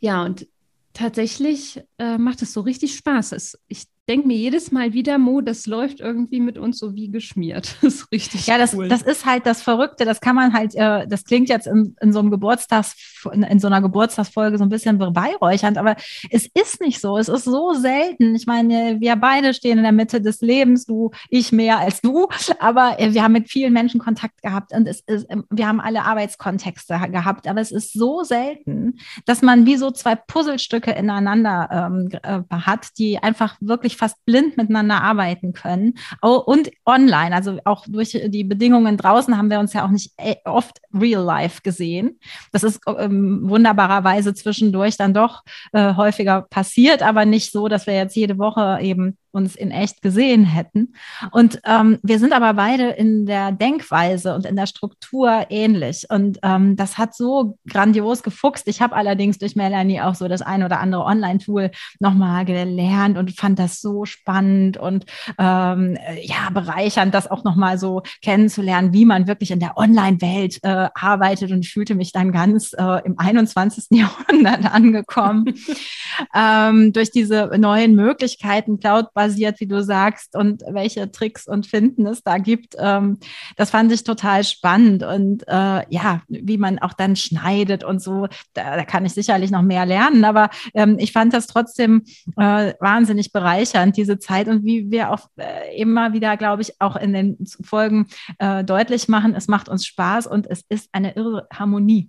ja, 0.00 0.24
und 0.24 0.46
tatsächlich 0.92 1.82
äh, 1.98 2.18
macht 2.18 2.42
es 2.42 2.52
so 2.52 2.60
richtig 2.60 2.96
Spaß. 2.96 3.32
Es, 3.32 3.58
ich 3.68 3.84
denke 4.10 4.26
mir 4.26 4.36
jedes 4.36 4.72
Mal 4.72 4.92
wieder, 4.92 5.18
Mo, 5.18 5.40
das 5.40 5.66
läuft 5.66 6.00
irgendwie 6.00 6.40
mit 6.40 6.58
uns 6.58 6.78
so 6.78 6.94
wie 6.94 7.10
geschmiert. 7.10 7.76
Das 7.90 7.94
ist 7.94 8.12
richtig 8.12 8.46
Ja, 8.46 8.58
das, 8.58 8.74
cool. 8.74 8.88
das 8.88 9.02
ist 9.02 9.24
halt 9.24 9.46
das 9.46 9.62
Verrückte. 9.62 10.04
Das 10.04 10.20
kann 10.20 10.36
man 10.36 10.52
halt, 10.52 10.74
äh, 10.74 11.06
das 11.06 11.24
klingt 11.24 11.48
jetzt 11.48 11.66
in, 11.66 11.96
in 12.00 12.12
so 12.12 12.18
einem 12.18 12.30
Geburtstags, 12.30 12.94
in, 13.32 13.42
in 13.42 13.58
so 13.58 13.66
einer 13.68 13.80
Geburtstagsfolge 13.80 14.58
so 14.58 14.64
ein 14.64 14.68
bisschen 14.68 14.98
beweihräuchernd, 14.98 15.78
aber 15.78 15.96
es 16.30 16.46
ist 16.46 16.80
nicht 16.80 17.00
so. 17.00 17.18
Es 17.18 17.28
ist 17.28 17.44
so 17.44 17.72
selten. 17.74 18.34
Ich 18.34 18.46
meine, 18.46 19.00
wir 19.00 19.16
beide 19.16 19.54
stehen 19.54 19.78
in 19.78 19.84
der 19.84 19.92
Mitte 19.92 20.20
des 20.20 20.40
Lebens, 20.40 20.86
du, 20.86 21.10
ich 21.28 21.52
mehr 21.52 21.78
als 21.78 22.00
du, 22.00 22.28
aber 22.58 22.98
äh, 22.98 23.14
wir 23.14 23.22
haben 23.22 23.32
mit 23.32 23.48
vielen 23.48 23.72
Menschen 23.72 24.00
Kontakt 24.00 24.42
gehabt 24.42 24.72
und 24.72 24.86
es 24.88 25.00
ist, 25.00 25.26
ähm, 25.30 25.44
wir 25.50 25.68
haben 25.68 25.80
alle 25.80 26.04
Arbeitskontexte 26.04 26.98
gehabt, 27.10 27.46
aber 27.46 27.60
es 27.60 27.70
ist 27.70 27.92
so 27.92 28.22
selten, 28.22 28.98
dass 29.26 29.42
man 29.42 29.66
wie 29.66 29.76
so 29.76 29.90
zwei 29.90 30.16
Puzzlestücke 30.16 30.90
ineinander 30.90 31.68
ähm, 31.70 32.08
äh, 32.22 32.40
hat, 32.50 32.98
die 32.98 33.18
einfach 33.18 33.56
wirklich 33.60 33.96
fast 34.00 34.16
blind 34.24 34.56
miteinander 34.56 35.02
arbeiten 35.02 35.52
können. 35.52 35.94
Und 36.22 36.70
online, 36.86 37.34
also 37.34 37.58
auch 37.64 37.84
durch 37.86 38.18
die 38.26 38.44
Bedingungen 38.44 38.96
draußen 38.96 39.36
haben 39.36 39.50
wir 39.50 39.60
uns 39.60 39.74
ja 39.74 39.84
auch 39.84 39.90
nicht 39.90 40.12
äh, 40.16 40.36
oft 40.44 40.80
real 40.92 41.22
life 41.22 41.60
gesehen. 41.62 42.18
Das 42.50 42.64
ist 42.64 42.80
ähm, 42.98 43.42
wunderbarerweise 43.44 44.32
zwischendurch 44.34 44.96
dann 44.96 45.12
doch 45.12 45.42
äh, 45.72 45.94
häufiger 45.94 46.42
passiert, 46.42 47.02
aber 47.02 47.26
nicht 47.26 47.52
so, 47.52 47.68
dass 47.68 47.86
wir 47.86 47.94
jetzt 47.94 48.16
jede 48.16 48.38
Woche 48.38 48.78
eben 48.80 49.18
uns 49.32 49.56
in 49.56 49.70
echt 49.70 50.02
gesehen 50.02 50.44
hätten. 50.44 50.94
Und 51.30 51.60
ähm, 51.64 51.98
wir 52.02 52.18
sind 52.18 52.32
aber 52.32 52.54
beide 52.54 52.90
in 52.90 53.26
der 53.26 53.52
Denkweise 53.52 54.34
und 54.34 54.46
in 54.46 54.56
der 54.56 54.66
Struktur 54.66 55.46
ähnlich. 55.50 56.06
Und 56.08 56.38
ähm, 56.42 56.76
das 56.76 56.98
hat 56.98 57.14
so 57.14 57.58
grandios 57.68 58.22
gefuchst. 58.22 58.68
Ich 58.68 58.80
habe 58.80 58.96
allerdings 58.96 59.38
durch 59.38 59.56
Melanie 59.56 60.00
auch 60.00 60.14
so 60.14 60.28
das 60.28 60.42
ein 60.42 60.62
oder 60.62 60.80
andere 60.80 61.04
Online-Tool 61.04 61.70
nochmal 61.98 62.44
gelernt 62.44 63.18
und 63.18 63.36
fand 63.36 63.58
das 63.58 63.80
so 63.80 64.04
spannend 64.04 64.76
und 64.76 65.06
ähm, 65.38 65.96
ja, 66.22 66.50
bereichernd, 66.52 67.14
das 67.14 67.30
auch 67.30 67.44
nochmal 67.44 67.78
so 67.78 68.02
kennenzulernen, 68.22 68.92
wie 68.92 69.04
man 69.04 69.26
wirklich 69.26 69.50
in 69.50 69.60
der 69.60 69.76
Online-Welt 69.76 70.58
äh, 70.62 70.88
arbeitet. 70.94 71.52
Und 71.52 71.66
fühlte 71.66 71.94
mich 71.94 72.12
dann 72.12 72.32
ganz 72.32 72.72
äh, 72.72 73.00
im 73.04 73.18
21. 73.18 73.86
Jahrhundert 73.90 74.72
angekommen. 74.72 75.54
ähm, 76.34 76.92
durch 76.92 77.10
diese 77.10 77.50
neuen 77.58 77.94
Möglichkeiten, 77.94 78.80
Cloud-basiert, 79.20 79.60
wie 79.60 79.66
du 79.66 79.82
sagst, 79.82 80.36
und 80.36 80.62
welche 80.68 81.10
Tricks 81.10 81.46
und 81.46 81.66
Finden 81.66 82.06
es 82.06 82.22
da 82.22 82.38
gibt. 82.38 82.74
Ähm, 82.78 83.18
das 83.56 83.70
fand 83.70 83.92
ich 83.92 84.04
total 84.04 84.44
spannend. 84.44 85.02
Und 85.02 85.46
äh, 85.46 85.82
ja, 85.88 86.22
wie 86.28 86.58
man 86.58 86.78
auch 86.78 86.94
dann 86.94 87.16
schneidet 87.16 87.84
und 87.84 88.02
so, 88.02 88.26
da, 88.54 88.76
da 88.76 88.84
kann 88.84 89.04
ich 89.04 89.12
sicherlich 89.12 89.50
noch 89.50 89.62
mehr 89.62 89.86
lernen. 89.86 90.24
Aber 90.24 90.50
ähm, 90.74 90.96
ich 90.98 91.12
fand 91.12 91.32
das 91.32 91.46
trotzdem 91.46 92.02
äh, 92.36 92.74
wahnsinnig 92.80 93.32
bereichernd, 93.32 93.96
diese 93.96 94.18
Zeit. 94.18 94.48
Und 94.48 94.64
wie 94.64 94.90
wir 94.90 95.10
auch 95.10 95.28
äh, 95.36 95.76
immer 95.80 96.12
wieder, 96.12 96.36
glaube 96.36 96.62
ich, 96.62 96.80
auch 96.80 96.96
in 96.96 97.12
den 97.12 97.38
Folgen 97.62 98.06
äh, 98.38 98.64
deutlich 98.64 99.08
machen, 99.08 99.34
es 99.34 99.48
macht 99.48 99.68
uns 99.68 99.86
Spaß 99.86 100.26
und 100.26 100.46
es 100.48 100.62
ist 100.68 100.88
eine 100.92 101.14
irre 101.16 101.46
Harmonie 101.52 102.08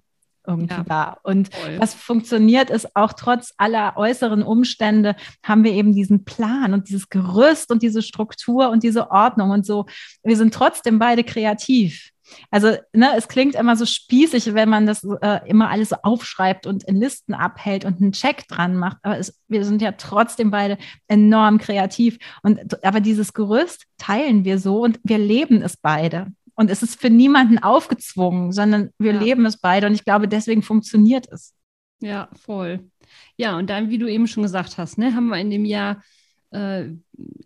irgendwie 0.52 0.74
ja, 0.74 0.84
da. 0.84 1.18
Und 1.24 1.54
voll. 1.54 1.80
was 1.80 1.94
funktioniert 1.94 2.70
ist, 2.70 2.96
auch 2.96 3.14
trotz 3.14 3.54
aller 3.58 3.98
äußeren 3.98 4.44
Umstände 4.44 5.16
haben 5.44 5.64
wir 5.64 5.74
eben 5.74 5.94
diesen 5.94 6.24
Plan 6.24 6.74
und 6.74 6.90
dieses 6.90 7.10
Gerüst 7.10 7.72
und 7.72 7.82
diese 7.82 8.02
Struktur 8.02 8.70
und 8.70 8.84
diese 8.84 9.12
Ordnung 9.12 9.52
und 9.52 9.66
so. 9.66 9.86
Wir 10.24 10.38
sind 10.38 10.54
trotzdem 10.54 11.00
beide 11.00 11.24
kreativ. 11.24 12.12
Also, 12.50 12.76
ne, 12.94 13.12
es 13.16 13.28
klingt 13.28 13.56
immer 13.56 13.76
so 13.76 13.86
spießig, 13.86 14.54
wenn 14.54 14.70
man 14.70 14.86
das 14.86 15.04
äh, 15.22 15.40
immer 15.48 15.70
alles 15.70 15.90
so 15.90 15.98
aufschreibt 16.04 16.66
und 16.66 16.84
in 16.84 16.96
Listen 16.96 17.34
abhält 17.34 17.86
und 17.86 18.02
einen 18.02 18.12
Check 18.12 18.48
dran 18.48 18.76
macht. 18.78 18.98
Aber 19.04 19.18
es, 19.18 19.40
wir 19.48 19.66
sind 19.66 19.82
ja 19.82 19.94
trotzdem 19.94 20.52
beide 20.52 20.78
enorm 21.08 21.58
kreativ. 21.58 22.18
Und, 22.44 22.84
aber 22.84 23.00
dieses 23.00 23.34
Gerüst 23.34 23.86
teilen 23.98 24.46
wir 24.46 24.60
so 24.60 24.82
und 24.82 25.00
wir 25.04 25.18
leben 25.18 25.62
es 25.62 25.78
beide. 25.78 26.28
Und 26.62 26.70
es 26.70 26.84
ist 26.84 27.02
für 27.02 27.10
niemanden 27.10 27.58
aufgezwungen, 27.58 28.52
sondern 28.52 28.92
wir 29.00 29.14
ja. 29.14 29.20
leben 29.20 29.48
es 29.48 29.58
beide. 29.58 29.88
Und 29.88 29.96
ich 29.96 30.06
glaube, 30.06 30.28
deswegen 30.28 30.62
funktioniert 30.62 31.28
es. 31.32 31.56
Ja, 32.02 32.30
voll. 32.36 32.88
Ja, 33.36 33.58
und 33.58 33.72
dann, 33.72 33.90
wie 33.90 33.98
du 33.98 34.08
eben 34.08 34.28
schon 34.28 34.44
gesagt 34.44 34.78
hast, 34.78 35.00
ne, 35.00 35.16
haben 35.16 35.30
wir 35.30 35.40
in 35.40 35.50
dem 35.50 35.66
Jahr 35.66 36.04
äh, 36.52 36.90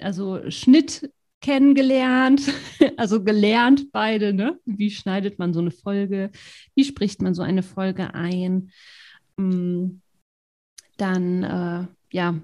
also 0.02 0.52
Schnitt 0.52 1.10
kennengelernt, 1.40 2.42
also 2.98 3.24
gelernt 3.24 3.94
beide, 3.94 4.34
ne? 4.34 4.60
Wie 4.66 4.92
schneidet 4.92 5.40
man 5.40 5.54
so 5.54 5.62
eine 5.62 5.72
Folge? 5.72 6.30
Wie 6.76 6.84
spricht 6.84 7.22
man 7.22 7.34
so 7.34 7.42
eine 7.42 7.64
Folge 7.64 8.14
ein? 8.14 8.72
Mm, 9.38 10.02
dann, 10.98 11.44
äh, 11.44 11.88
ja, 12.12 12.36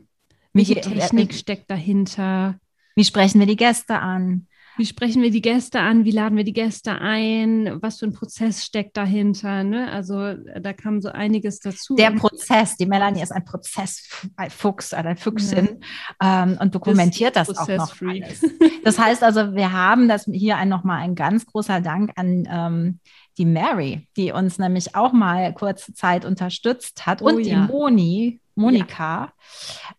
welche 0.53 0.79
Technik 0.79 1.33
steckt 1.33 1.69
dahinter? 1.69 2.57
Wie 2.95 3.03
sprechen 3.03 3.41
wir 3.41 3.47
die 3.47 3.57
Gäste 3.57 3.99
an? 3.99 4.47
Wie 4.81 4.85
sprechen 4.87 5.21
wir 5.21 5.29
die 5.29 5.43
Gäste 5.43 5.79
an? 5.79 6.05
Wie 6.05 6.11
laden 6.11 6.35
wir 6.35 6.43
die 6.43 6.53
Gäste 6.53 6.93
ein? 6.93 7.77
Was 7.83 7.99
für 7.99 8.07
ein 8.07 8.13
Prozess 8.13 8.65
steckt 8.65 8.97
dahinter? 8.97 9.63
Ne? 9.63 9.91
Also 9.91 10.33
da 10.59 10.73
kam 10.73 11.01
so 11.01 11.09
einiges 11.09 11.59
dazu. 11.59 11.93
Der 11.93 12.09
Prozess, 12.09 12.77
die 12.77 12.87
Melanie 12.87 13.21
ist 13.21 13.31
ein 13.31 13.45
Prozessfuchs, 13.45 14.95
eine 14.95 15.15
Füchsin 15.15 15.83
ja. 16.19 16.45
ähm, 16.45 16.57
und 16.59 16.73
dokumentiert 16.73 17.35
das, 17.35 17.49
das 17.49 17.59
auch 17.59 17.67
noch 17.67 18.01
alles. 18.01 18.43
Das 18.83 18.97
heißt 18.97 19.21
also, 19.21 19.53
wir 19.53 19.71
haben 19.71 20.07
das 20.07 20.25
hier 20.25 20.57
ein, 20.57 20.69
nochmal 20.69 21.03
ein 21.03 21.13
ganz 21.13 21.45
großer 21.45 21.79
Dank 21.81 22.13
an 22.15 22.47
ähm, 22.49 22.99
die 23.37 23.45
Mary, 23.45 24.07
die 24.17 24.31
uns 24.31 24.57
nämlich 24.57 24.95
auch 24.95 25.13
mal 25.13 25.53
kurze 25.53 25.93
Zeit 25.93 26.25
unterstützt 26.25 27.05
hat 27.05 27.21
oh, 27.21 27.27
und 27.27 27.45
ja. 27.45 27.67
die 27.67 27.71
Moni, 27.71 28.40
Monika, 28.55 29.33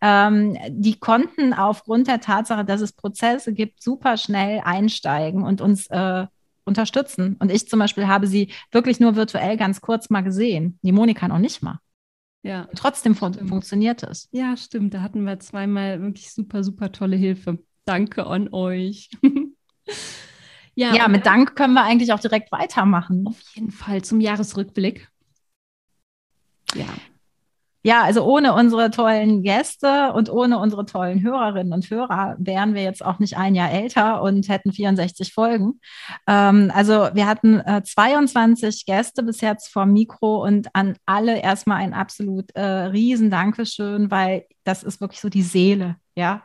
ja. 0.02 0.28
ähm, 0.28 0.56
die 0.70 0.98
konnten 0.98 1.54
aufgrund 1.54 2.06
der 2.06 2.20
Tatsache, 2.20 2.64
dass 2.64 2.80
es 2.80 2.92
Prozesse 2.92 3.52
gibt, 3.52 3.82
super 3.82 4.16
schnell 4.16 4.60
einsteigen 4.64 5.42
und 5.42 5.60
uns 5.60 5.86
äh, 5.88 6.26
unterstützen. 6.64 7.36
Und 7.38 7.50
ich 7.50 7.68
zum 7.68 7.78
Beispiel 7.78 8.06
habe 8.06 8.26
sie 8.26 8.52
wirklich 8.70 9.00
nur 9.00 9.16
virtuell 9.16 9.56
ganz 9.56 9.80
kurz 9.80 10.10
mal 10.10 10.22
gesehen. 10.22 10.78
Die 10.82 10.92
Monika 10.92 11.28
noch 11.28 11.38
nicht 11.38 11.62
mal. 11.62 11.78
Ja. 12.42 12.62
Und 12.62 12.78
trotzdem 12.78 13.14
fun 13.14 13.32
stimmt. 13.32 13.48
funktioniert 13.48 14.02
es. 14.02 14.28
Ja, 14.32 14.56
stimmt. 14.56 14.94
Da 14.94 15.02
hatten 15.02 15.24
wir 15.24 15.38
zweimal 15.40 16.00
wirklich 16.00 16.32
super, 16.32 16.64
super 16.64 16.92
tolle 16.92 17.16
Hilfe. 17.16 17.58
Danke 17.84 18.26
an 18.26 18.48
euch. 18.52 19.10
ja, 20.74 20.94
ja 20.94 21.08
mit 21.08 21.26
Dank 21.26 21.54
können 21.56 21.74
wir 21.74 21.84
eigentlich 21.84 22.12
auch 22.12 22.20
direkt 22.20 22.50
weitermachen. 22.52 23.26
Auf 23.26 23.40
jeden 23.54 23.70
Fall 23.70 24.02
zum 24.02 24.20
Jahresrückblick. 24.20 25.08
Ja. 26.74 26.86
Ja, 27.84 28.02
also 28.02 28.24
ohne 28.24 28.54
unsere 28.54 28.90
tollen 28.90 29.42
Gäste 29.42 30.12
und 30.12 30.30
ohne 30.30 30.58
unsere 30.58 30.86
tollen 30.86 31.20
Hörerinnen 31.22 31.72
und 31.72 31.90
Hörer 31.90 32.36
wären 32.38 32.74
wir 32.74 32.82
jetzt 32.82 33.04
auch 33.04 33.18
nicht 33.18 33.36
ein 33.36 33.56
Jahr 33.56 33.72
älter 33.72 34.22
und 34.22 34.48
hätten 34.48 34.72
64 34.72 35.32
Folgen. 35.34 35.80
Ähm, 36.28 36.70
also 36.74 37.08
wir 37.12 37.26
hatten 37.26 37.58
äh, 37.60 37.82
22 37.82 38.86
Gäste 38.86 39.24
bis 39.24 39.40
jetzt 39.40 39.68
vor 39.72 39.86
Mikro 39.86 40.44
und 40.44 40.68
an 40.74 40.96
alle 41.06 41.40
erstmal 41.40 41.78
ein 41.78 41.92
absolut 41.92 42.54
äh, 42.54 42.62
riesen 42.62 43.30
Dankeschön, 43.30 44.10
weil 44.12 44.44
das 44.64 44.82
ist 44.82 45.00
wirklich 45.00 45.20
so 45.20 45.28
die 45.28 45.42
Seele 45.42 45.96
ja, 46.14 46.42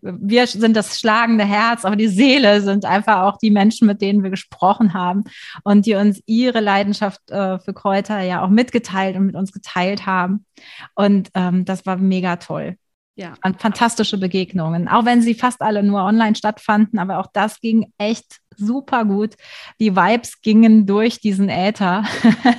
wir 0.00 0.46
sind 0.46 0.76
das 0.76 0.98
schlagende 0.98 1.44
Herz, 1.44 1.84
aber 1.84 1.96
die 1.96 2.08
Seele 2.08 2.60
sind 2.60 2.84
einfach 2.84 3.22
auch 3.22 3.38
die 3.38 3.50
Menschen, 3.50 3.86
mit 3.86 4.00
denen 4.00 4.22
wir 4.22 4.30
gesprochen 4.30 4.94
haben 4.94 5.24
und 5.64 5.86
die 5.86 5.94
uns 5.94 6.22
ihre 6.26 6.60
Leidenschaft 6.60 7.30
äh, 7.30 7.58
für 7.58 7.74
Kräuter 7.74 8.20
ja 8.20 8.42
auch 8.44 8.48
mitgeteilt 8.48 9.16
und 9.16 9.26
mit 9.26 9.34
uns 9.34 9.52
geteilt 9.52 10.06
haben. 10.06 10.46
Und 10.94 11.30
ähm, 11.34 11.64
das 11.64 11.84
war 11.84 11.96
mega 11.96 12.36
toll. 12.36 12.76
Ja. 13.18 13.34
Fantastische 13.58 14.16
Begegnungen, 14.16 14.86
auch 14.86 15.04
wenn 15.04 15.22
sie 15.22 15.34
fast 15.34 15.60
alle 15.60 15.82
nur 15.82 16.04
online 16.04 16.36
stattfanden, 16.36 17.00
aber 17.00 17.18
auch 17.18 17.26
das 17.32 17.60
ging 17.60 17.92
echt 17.98 18.38
super 18.56 19.04
gut. 19.04 19.34
Die 19.80 19.96
Vibes 19.96 20.40
gingen 20.40 20.86
durch 20.86 21.18
diesen 21.18 21.48
Äther 21.48 22.04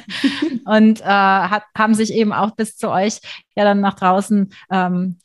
und 0.66 1.00
äh, 1.00 1.06
hat, 1.06 1.64
haben 1.78 1.94
sich 1.94 2.14
eben 2.14 2.34
auch 2.34 2.58
bis 2.58 2.76
zu 2.76 2.90
euch 2.90 3.22
ja 3.56 3.64
dann 3.64 3.80
nach 3.80 3.94
draußen 3.94 4.54
ähm, 4.70 5.18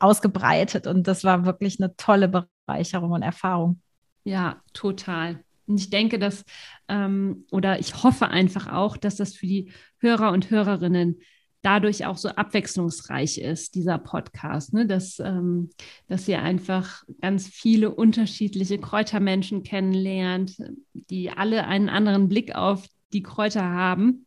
ausgebreitet. 0.00 0.86
Und 0.86 1.08
das 1.08 1.24
war 1.24 1.46
wirklich 1.46 1.80
eine 1.80 1.96
tolle 1.96 2.28
Bereicherung 2.66 3.12
und 3.12 3.22
Erfahrung. 3.22 3.80
Ja, 4.24 4.60
total. 4.74 5.40
Und 5.66 5.80
ich 5.80 5.88
denke, 5.88 6.18
dass, 6.18 6.44
ähm, 6.88 7.46
oder 7.50 7.78
ich 7.78 8.02
hoffe 8.02 8.28
einfach 8.28 8.70
auch, 8.70 8.98
dass 8.98 9.16
das 9.16 9.34
für 9.34 9.46
die 9.46 9.72
Hörer 9.96 10.32
und 10.32 10.50
Hörerinnen 10.50 11.20
dadurch 11.64 12.04
auch 12.04 12.18
so 12.18 12.28
abwechslungsreich 12.28 13.38
ist, 13.38 13.74
dieser 13.74 13.98
Podcast, 13.98 14.74
ne? 14.74 14.86
dass, 14.86 15.18
ähm, 15.18 15.70
dass 16.08 16.28
ihr 16.28 16.42
einfach 16.42 17.04
ganz 17.20 17.48
viele 17.48 17.94
unterschiedliche 17.94 18.78
Kräutermenschen 18.78 19.62
kennenlernt, 19.62 20.56
die 20.92 21.30
alle 21.30 21.66
einen 21.66 21.88
anderen 21.88 22.28
Blick 22.28 22.54
auf 22.54 22.86
die 23.12 23.22
Kräuter 23.22 23.64
haben. 23.64 24.26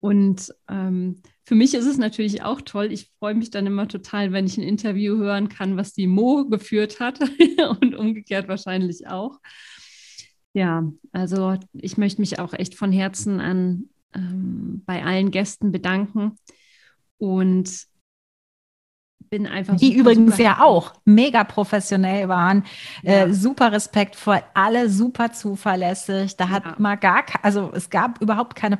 Und 0.00 0.54
ähm, 0.68 1.22
für 1.44 1.54
mich 1.54 1.74
ist 1.74 1.86
es 1.86 1.98
natürlich 1.98 2.42
auch 2.42 2.60
toll. 2.60 2.92
Ich 2.92 3.10
freue 3.18 3.34
mich 3.34 3.50
dann 3.50 3.66
immer 3.66 3.88
total, 3.88 4.32
wenn 4.32 4.46
ich 4.46 4.56
ein 4.56 4.62
Interview 4.62 5.16
hören 5.16 5.48
kann, 5.48 5.76
was 5.76 5.92
die 5.92 6.06
Mo 6.06 6.46
geführt 6.46 7.00
hat 7.00 7.20
und 7.80 7.94
umgekehrt 7.94 8.48
wahrscheinlich 8.48 9.08
auch. 9.08 9.38
Ja, 10.52 10.90
also 11.12 11.56
ich 11.72 11.96
möchte 11.96 12.20
mich 12.20 12.38
auch 12.38 12.52
echt 12.54 12.74
von 12.74 12.92
Herzen 12.92 13.40
an 13.40 13.89
ähm, 14.14 14.82
bei 14.86 15.04
allen 15.04 15.30
Gästen 15.30 15.72
bedanken 15.72 16.36
und 17.18 17.86
bin 19.30 19.46
einfach. 19.46 19.76
Die 19.76 19.88
super, 19.88 20.00
übrigens 20.00 20.32
super 20.32 20.42
ja 20.42 20.60
auch 20.60 20.92
mega 21.04 21.44
professionell 21.44 22.28
waren, 22.28 22.64
ja. 23.02 23.26
äh, 23.26 23.32
super 23.32 23.72
respektvoll, 23.72 24.42
alle 24.54 24.90
super 24.90 25.32
zuverlässig. 25.32 26.36
Da 26.36 26.48
hat 26.48 26.64
ja. 26.64 26.74
mal 26.78 26.96
gar, 26.96 27.24
also 27.42 27.70
es 27.74 27.90
gab 27.90 28.20
überhaupt 28.20 28.56
keine 28.56 28.78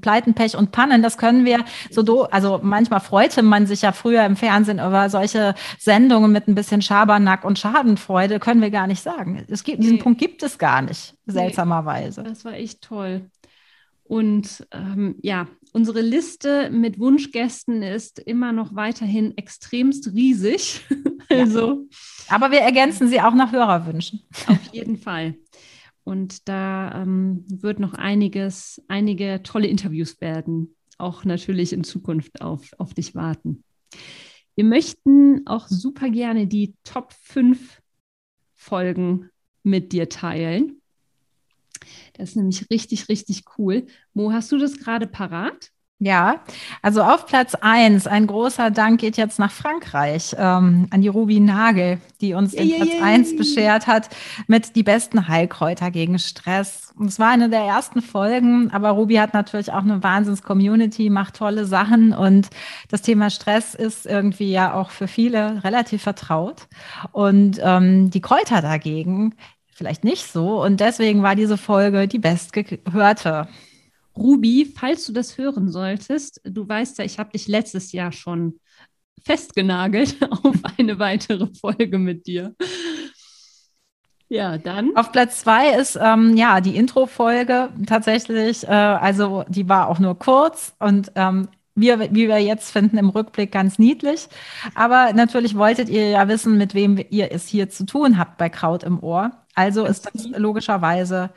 Pleiten, 0.00 0.34
Pech 0.34 0.56
und 0.56 0.72
Pannen, 0.72 1.02
das 1.02 1.18
können 1.18 1.44
wir 1.44 1.64
so 1.90 2.02
do, 2.02 2.22
also 2.22 2.58
manchmal 2.60 2.98
freute 2.98 3.44
man 3.44 3.68
sich 3.68 3.82
ja 3.82 3.92
früher 3.92 4.24
im 4.24 4.34
Fernsehen 4.34 4.80
über 4.80 5.08
solche 5.08 5.54
Sendungen 5.78 6.32
mit 6.32 6.48
ein 6.48 6.56
bisschen 6.56 6.82
Schabernack 6.82 7.44
und 7.44 7.60
Schadenfreude, 7.60 8.40
können 8.40 8.60
wir 8.60 8.70
gar 8.70 8.88
nicht 8.88 9.02
sagen. 9.02 9.44
Es 9.48 9.62
gibt, 9.62 9.80
diesen 9.80 9.96
nee. 9.96 10.02
Punkt 10.02 10.18
gibt 10.18 10.42
es 10.42 10.58
gar 10.58 10.82
nicht, 10.82 11.14
seltsamerweise. 11.26 12.24
Das 12.24 12.44
war 12.44 12.54
echt 12.54 12.82
toll. 12.82 13.30
Und 14.08 14.66
ähm, 14.72 15.16
ja, 15.20 15.46
unsere 15.72 16.00
Liste 16.00 16.70
mit 16.70 16.98
Wunschgästen 16.98 17.82
ist 17.82 18.18
immer 18.18 18.52
noch 18.52 18.74
weiterhin 18.74 19.36
extremst 19.36 20.14
riesig. 20.14 20.80
also, 21.28 21.86
ja. 21.90 22.34
Aber 22.34 22.50
wir 22.50 22.60
ergänzen 22.60 23.08
sie 23.08 23.20
auch 23.20 23.34
nach 23.34 23.52
Hörerwünschen. 23.52 24.22
Auf 24.46 24.72
jeden 24.72 24.96
Fall. 24.96 25.34
Und 26.04 26.48
da 26.48 27.02
ähm, 27.02 27.44
wird 27.48 27.80
noch 27.80 27.92
einiges, 27.92 28.82
einige 28.88 29.42
tolle 29.42 29.66
Interviews 29.66 30.22
werden, 30.22 30.74
auch 30.96 31.26
natürlich 31.26 31.74
in 31.74 31.84
Zukunft 31.84 32.40
auf, 32.40 32.70
auf 32.78 32.94
dich 32.94 33.14
warten. 33.14 33.62
Wir 34.54 34.64
möchten 34.64 35.46
auch 35.46 35.68
super 35.68 36.08
gerne 36.08 36.46
die 36.46 36.74
Top 36.82 37.12
5 37.12 37.82
Folgen 38.54 39.28
mit 39.62 39.92
dir 39.92 40.08
teilen. 40.08 40.77
Das 42.18 42.30
ist 42.30 42.36
nämlich 42.36 42.68
richtig, 42.70 43.08
richtig 43.08 43.44
cool. 43.56 43.86
Mo, 44.12 44.32
hast 44.32 44.52
du 44.52 44.58
das 44.58 44.78
gerade 44.78 45.06
parat? 45.06 45.70
Ja, 46.00 46.44
also 46.80 47.02
auf 47.02 47.26
Platz 47.26 47.56
eins 47.56 48.06
ein 48.06 48.28
großer 48.28 48.70
Dank 48.70 49.00
geht 49.00 49.16
jetzt 49.16 49.40
nach 49.40 49.50
Frankreich 49.50 50.32
ähm, 50.38 50.86
an 50.90 51.00
die 51.00 51.08
Ruby 51.08 51.40
Nagel, 51.40 52.00
die 52.20 52.34
uns 52.34 52.52
den 52.52 52.70
Platz 52.70 52.90
eins 53.02 53.36
beschert 53.36 53.88
hat 53.88 54.08
mit 54.46 54.76
die 54.76 54.84
besten 54.84 55.26
Heilkräuter 55.26 55.90
gegen 55.90 56.20
Stress. 56.20 56.94
Es 57.04 57.18
war 57.18 57.30
eine 57.30 57.50
der 57.50 57.62
ersten 57.62 58.00
Folgen, 58.00 58.70
aber 58.70 58.90
Ruby 58.90 59.16
hat 59.16 59.34
natürlich 59.34 59.72
auch 59.72 59.82
eine 59.82 60.00
Wahnsinns-Community, 60.00 61.10
macht 61.10 61.34
tolle 61.34 61.64
Sachen 61.64 62.12
und 62.12 62.48
das 62.88 63.02
Thema 63.02 63.28
Stress 63.28 63.74
ist 63.74 64.06
irgendwie 64.06 64.52
ja 64.52 64.74
auch 64.74 64.90
für 64.90 65.08
viele 65.08 65.64
relativ 65.64 66.02
vertraut. 66.02 66.68
Und 67.10 67.58
ähm, 67.60 68.10
die 68.10 68.20
Kräuter 68.20 68.62
dagegen 68.62 69.34
vielleicht 69.78 70.04
nicht 70.04 70.26
so. 70.30 70.62
Und 70.62 70.80
deswegen 70.80 71.22
war 71.22 71.36
diese 71.36 71.56
Folge 71.56 72.08
die 72.08 72.18
bestgehörte. 72.18 73.48
Ruby, 74.16 74.70
falls 74.76 75.06
du 75.06 75.12
das 75.12 75.38
hören 75.38 75.70
solltest, 75.70 76.40
du 76.44 76.68
weißt 76.68 76.98
ja, 76.98 77.04
ich 77.04 77.18
habe 77.18 77.30
dich 77.30 77.46
letztes 77.46 77.92
Jahr 77.92 78.12
schon 78.12 78.58
festgenagelt 79.24 80.16
auf 80.30 80.56
eine 80.76 80.98
weitere 80.98 81.46
Folge 81.54 81.98
mit 81.98 82.26
dir. 82.26 82.54
Ja, 84.30 84.58
dann. 84.58 84.94
Auf 84.94 85.10
Platz 85.12 85.40
zwei 85.40 85.70
ist 85.78 85.98
ähm, 86.00 86.36
ja 86.36 86.60
die 86.60 86.76
Intro-Folge 86.76 87.70
tatsächlich. 87.86 88.64
Äh, 88.64 88.72
also 88.72 89.44
die 89.48 89.68
war 89.68 89.88
auch 89.88 89.98
nur 90.00 90.18
kurz 90.18 90.74
und 90.78 91.12
ähm, 91.14 91.48
wir, 91.80 92.00
wie 92.12 92.28
wir 92.28 92.38
jetzt 92.38 92.70
finden, 92.70 92.98
im 92.98 93.08
Rückblick 93.08 93.52
ganz 93.52 93.78
niedlich. 93.78 94.28
Aber 94.74 95.12
natürlich 95.12 95.56
wolltet 95.56 95.88
ihr 95.88 96.10
ja 96.10 96.28
wissen, 96.28 96.58
mit 96.58 96.74
wem 96.74 96.98
ihr 97.10 97.32
es 97.32 97.46
hier 97.46 97.70
zu 97.70 97.86
tun 97.86 98.18
habt 98.18 98.36
bei 98.36 98.48
Kraut 98.48 98.82
im 98.82 99.02
Ohr. 99.02 99.30
Also 99.58 99.84
ist 99.84 100.06
das 100.06 100.28
logischerweise 100.36 101.30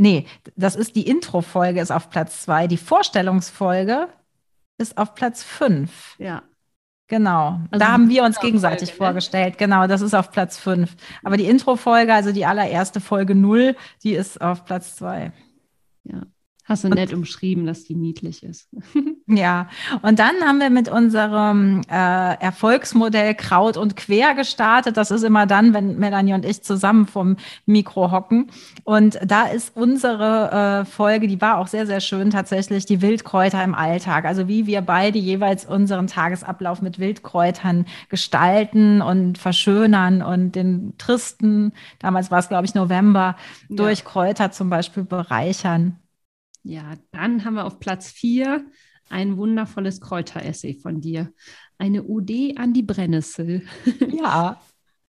Nee, 0.00 0.26
das 0.54 0.76
ist 0.76 0.94
die 0.94 1.08
Intro-Folge 1.08 1.80
ist 1.80 1.90
auf 1.90 2.08
Platz 2.08 2.42
zwei. 2.42 2.68
Die 2.68 2.76
Vorstellungsfolge 2.76 4.08
ist 4.78 4.96
auf 4.96 5.16
Platz 5.16 5.42
fünf. 5.42 6.14
Ja. 6.18 6.44
Genau. 7.08 7.60
Also 7.70 7.84
da 7.84 7.92
haben 7.92 8.08
wir 8.08 8.22
uns 8.22 8.38
gegenseitig 8.38 8.90
Folge, 8.90 8.92
ne? 8.92 9.06
vorgestellt. 9.06 9.58
Genau, 9.58 9.88
das 9.88 10.00
ist 10.00 10.14
auf 10.14 10.30
Platz 10.30 10.56
fünf. 10.56 10.94
Aber 11.24 11.36
die 11.36 11.46
Intro-Folge, 11.46 12.14
also 12.14 12.30
die 12.30 12.46
allererste 12.46 13.00
Folge 13.00 13.34
null, 13.34 13.74
die 14.04 14.12
ist 14.12 14.40
auf 14.40 14.64
Platz 14.64 14.94
zwei. 14.94 15.32
Ja. 16.04 16.22
Hast 16.68 16.84
du 16.84 16.90
nett 16.90 17.14
umschrieben, 17.14 17.64
dass 17.64 17.84
die 17.84 17.94
niedlich 17.94 18.42
ist. 18.42 18.68
ja, 19.26 19.70
und 20.02 20.18
dann 20.18 20.34
haben 20.44 20.60
wir 20.60 20.68
mit 20.68 20.90
unserem 20.90 21.80
äh, 21.90 22.34
Erfolgsmodell 22.34 23.34
Kraut 23.34 23.78
und 23.78 23.96
Quer 23.96 24.34
gestartet. 24.34 24.98
Das 24.98 25.10
ist 25.10 25.22
immer 25.22 25.46
dann, 25.46 25.72
wenn 25.72 25.98
Melanie 25.98 26.34
und 26.34 26.44
ich 26.44 26.62
zusammen 26.62 27.06
vom 27.06 27.36
Mikro 27.64 28.10
hocken. 28.10 28.50
Und 28.84 29.18
da 29.24 29.44
ist 29.44 29.78
unsere 29.78 30.82
äh, 30.82 30.84
Folge, 30.84 31.26
die 31.26 31.40
war 31.40 31.56
auch 31.56 31.68
sehr, 31.68 31.86
sehr 31.86 32.00
schön, 32.00 32.28
tatsächlich 32.28 32.84
die 32.84 33.00
Wildkräuter 33.00 33.64
im 33.64 33.74
Alltag. 33.74 34.26
Also 34.26 34.46
wie 34.46 34.66
wir 34.66 34.82
beide 34.82 35.18
jeweils 35.18 35.64
unseren 35.64 36.06
Tagesablauf 36.06 36.82
mit 36.82 36.98
Wildkräutern 36.98 37.86
gestalten 38.10 39.00
und 39.00 39.38
verschönern 39.38 40.20
und 40.20 40.52
den 40.52 40.92
tristen, 40.98 41.72
damals 41.98 42.30
war 42.30 42.40
es, 42.40 42.50
glaube 42.50 42.66
ich, 42.66 42.74
November, 42.74 43.36
ja. 43.70 43.76
durch 43.76 44.04
Kräuter 44.04 44.50
zum 44.50 44.68
Beispiel 44.68 45.04
bereichern. 45.04 45.96
Ja, 46.62 46.94
dann 47.12 47.44
haben 47.44 47.54
wir 47.54 47.64
auf 47.64 47.78
Platz 47.80 48.10
vier 48.10 48.66
ein 49.10 49.36
wundervolles 49.36 50.00
Kräuteressay 50.00 50.74
von 50.74 51.00
dir. 51.00 51.32
Eine 51.78 52.04
UD 52.04 52.56
an 52.56 52.72
die 52.72 52.82
Brennnessel. 52.82 53.62
Ja. 54.12 54.60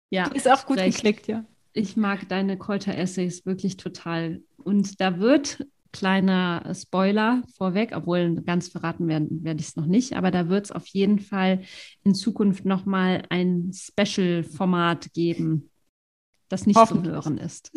ja. 0.10 0.28
ist 0.28 0.50
auch 0.50 0.66
gut 0.66 0.78
recht. 0.78 0.98
geklickt, 0.98 1.28
ja. 1.28 1.46
Ich 1.74 1.98
mag 1.98 2.28
deine 2.30 2.58
Kräuteressays 2.58 3.46
wirklich 3.46 3.78
total. 3.78 4.42
Und 4.58 5.00
da 5.00 5.20
wird 5.20 5.66
kleiner 5.96 6.74
Spoiler 6.74 7.42
vorweg, 7.58 7.94
obwohl 7.96 8.42
ganz 8.42 8.68
verraten 8.68 9.08
werden 9.08 9.46
werde 9.46 9.62
ich 9.62 9.70
es 9.70 9.76
noch 9.78 9.86
nicht, 9.86 10.18
aber 10.18 10.30
da 10.30 10.50
wird 10.50 10.66
es 10.66 10.72
auf 10.72 10.86
jeden 10.88 11.20
Fall 11.20 11.62
in 12.04 12.14
Zukunft 12.14 12.66
nochmal 12.66 13.24
ein 13.30 13.72
Special-Format 13.74 15.14
geben, 15.14 15.70
das 16.50 16.66
nicht 16.66 16.86
zu 16.86 17.02
hören 17.02 17.38
ist. 17.38 17.72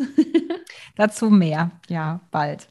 Dazu 0.97 1.29
mehr, 1.29 1.71
ja, 1.87 2.27
bald. 2.29 2.67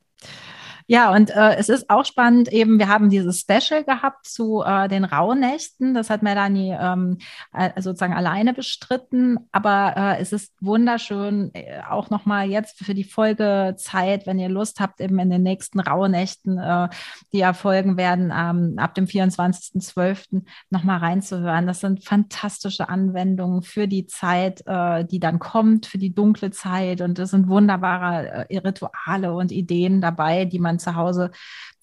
Ja, 0.90 1.14
und 1.14 1.28
äh, 1.28 1.56
es 1.56 1.68
ist 1.68 1.90
auch 1.90 2.06
spannend, 2.06 2.50
eben, 2.50 2.78
wir 2.78 2.88
haben 2.88 3.10
dieses 3.10 3.40
Special 3.40 3.84
gehabt 3.84 4.26
zu 4.26 4.62
äh, 4.62 4.88
den 4.88 5.04
Rauhnächten. 5.04 5.92
Das 5.92 6.08
hat 6.08 6.22
Melanie 6.22 6.74
ähm, 6.80 7.18
äh, 7.52 7.78
sozusagen 7.82 8.14
alleine 8.14 8.54
bestritten. 8.54 9.36
Aber 9.52 9.92
äh, 9.98 10.22
es 10.22 10.32
ist 10.32 10.54
wunderschön, 10.62 11.50
äh, 11.52 11.82
auch 11.86 12.08
nochmal 12.08 12.48
jetzt 12.48 12.82
für 12.82 12.94
die 12.94 13.04
Folgezeit, 13.04 14.26
wenn 14.26 14.38
ihr 14.38 14.48
Lust 14.48 14.80
habt, 14.80 15.02
eben 15.02 15.18
in 15.18 15.28
den 15.28 15.42
nächsten 15.42 15.78
Rauhnächten, 15.78 16.56
äh, 16.56 16.88
die 17.34 17.38
ja 17.40 17.52
folgen 17.52 17.98
werden, 17.98 18.32
ähm, 18.34 18.78
ab 18.78 18.94
dem 18.94 19.04
24.12. 19.04 20.42
nochmal 20.70 21.00
reinzuhören. 21.00 21.66
Das 21.66 21.80
sind 21.80 22.02
fantastische 22.02 22.88
Anwendungen 22.88 23.60
für 23.60 23.88
die 23.88 24.06
Zeit, 24.06 24.62
äh, 24.64 25.04
die 25.04 25.20
dann 25.20 25.38
kommt, 25.38 25.84
für 25.84 25.98
die 25.98 26.14
dunkle 26.14 26.50
Zeit. 26.50 27.02
Und 27.02 27.18
es 27.18 27.32
sind 27.32 27.48
wunderbare 27.48 28.48
äh, 28.48 28.56
Rituale 28.56 29.34
und 29.34 29.52
Ideen 29.52 30.00
dabei, 30.00 30.46
die 30.46 30.58
man 30.58 30.77
zu 30.78 30.94
Hause 30.94 31.30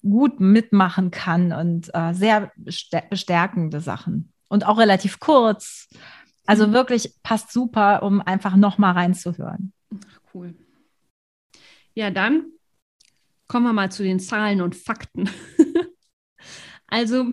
gut 0.02 0.40
mitmachen 0.40 1.10
kann 1.10 1.52
und 1.52 1.90
äh, 1.94 2.12
sehr 2.12 2.52
bestärkende 2.56 3.80
Sachen. 3.80 4.32
Und 4.48 4.66
auch 4.66 4.78
relativ 4.78 5.18
kurz. 5.18 5.88
Also 6.46 6.68
mhm. 6.68 6.72
wirklich 6.72 7.14
passt 7.22 7.52
super, 7.52 8.02
um 8.02 8.20
einfach 8.20 8.56
nochmal 8.56 8.92
reinzuhören. 8.92 9.72
Cool. 10.32 10.54
Ja, 11.94 12.10
dann 12.10 12.46
kommen 13.48 13.66
wir 13.66 13.72
mal 13.72 13.90
zu 13.90 14.02
den 14.02 14.20
Zahlen 14.20 14.60
und 14.60 14.76
Fakten. 14.76 15.28
also 16.86 17.32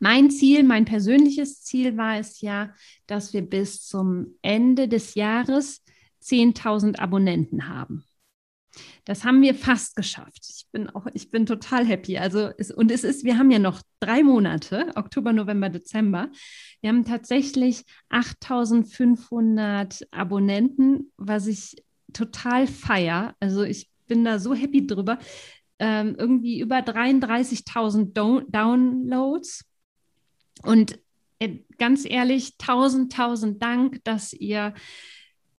mein 0.00 0.30
Ziel, 0.30 0.64
mein 0.64 0.84
persönliches 0.84 1.62
Ziel 1.62 1.96
war 1.96 2.18
es 2.18 2.40
ja, 2.40 2.74
dass 3.06 3.32
wir 3.32 3.42
bis 3.42 3.86
zum 3.86 4.36
Ende 4.42 4.88
des 4.88 5.14
Jahres 5.14 5.82
10.000 6.22 6.98
Abonnenten 6.98 7.68
haben. 7.68 8.04
Das 9.04 9.24
haben 9.24 9.42
wir 9.42 9.54
fast 9.54 9.96
geschafft. 9.96 10.46
Ich 10.48 10.66
bin 10.72 10.88
auch, 10.88 11.06
ich 11.12 11.30
bin 11.30 11.44
total 11.44 11.84
happy. 11.84 12.16
Also 12.16 12.50
es, 12.56 12.70
und 12.70 12.90
es 12.90 13.04
ist, 13.04 13.24
wir 13.24 13.38
haben 13.38 13.50
ja 13.50 13.58
noch 13.58 13.82
drei 14.00 14.22
Monate, 14.22 14.90
Oktober, 14.94 15.34
November, 15.34 15.68
Dezember. 15.68 16.30
Wir 16.80 16.88
haben 16.88 17.04
tatsächlich 17.04 17.84
8500 18.08 20.08
Abonnenten, 20.10 21.12
was 21.18 21.46
ich 21.46 21.76
total 22.14 22.66
feier. 22.66 23.36
Also 23.40 23.62
ich 23.62 23.90
bin 24.06 24.24
da 24.24 24.38
so 24.38 24.54
happy 24.54 24.86
drüber. 24.86 25.18
Ähm, 25.78 26.16
irgendwie 26.18 26.60
über 26.60 26.78
33.000 26.78 28.14
Downloads. 28.48 29.66
Und 30.62 30.98
äh, 31.40 31.58
ganz 31.76 32.06
ehrlich, 32.06 32.56
tausend, 32.56 33.12
tausend 33.12 33.62
Dank, 33.62 34.02
dass 34.04 34.32
ihr 34.32 34.72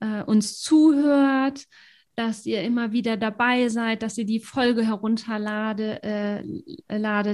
äh, 0.00 0.22
uns 0.22 0.60
zuhört 0.60 1.66
dass 2.16 2.46
ihr 2.46 2.62
immer 2.62 2.92
wieder 2.92 3.16
dabei 3.16 3.68
seid, 3.68 4.02
dass 4.02 4.16
ihr 4.18 4.24
die 4.24 4.40
Folge 4.40 4.86
herunterladet, 4.86 6.02
äh, 6.02 6.44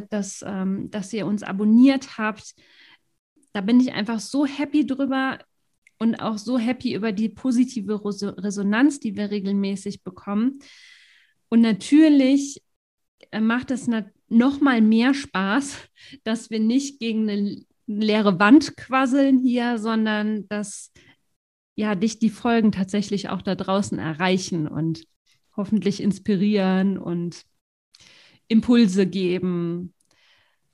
dass, 0.09 0.45
ähm, 0.47 0.91
dass 0.91 1.13
ihr 1.13 1.27
uns 1.27 1.43
abonniert 1.43 2.19
habt. 2.19 2.55
Da 3.53 3.61
bin 3.61 3.81
ich 3.81 3.93
einfach 3.93 4.21
so 4.21 4.47
happy 4.47 4.87
drüber 4.87 5.39
und 5.99 6.17
auch 6.17 6.39
so 6.39 6.59
happy 6.59 6.95
über 6.95 7.13
die 7.13 7.29
positive 7.29 8.01
Resonanz, 8.05 9.01
die 9.01 9.17
wir 9.17 9.31
regelmäßig 9.31 10.03
bekommen. 10.03 10.61
Und 11.51 11.61
natürlich 11.61 12.63
äh, 13.31 13.41
macht 13.41 13.71
es 13.71 13.89
noch 14.29 14.61
mal 14.61 14.81
mehr 14.81 15.13
Spaß, 15.13 15.77
dass 16.25 16.51
wir 16.51 16.61
nicht 16.61 17.01
gegen 17.01 17.29
eine 17.29 17.65
leere 17.87 18.39
Wand 18.39 18.77
quasseln 18.77 19.39
hier, 19.39 19.79
sondern 19.79 20.49
dass 20.49 20.93
ja 21.81 21.95
dich 21.95 22.19
die 22.19 22.31
Folgen 22.31 22.73
tatsächlich 22.73 23.29
auch 23.29 23.43
da 23.43 23.55
draußen 23.55 23.99
erreichen 23.99 24.69
und 24.69 25.05
hoffentlich 25.57 26.03
inspirieren 26.03 26.99
und 26.99 27.45
Impulse 28.49 29.07
geben, 29.07 29.95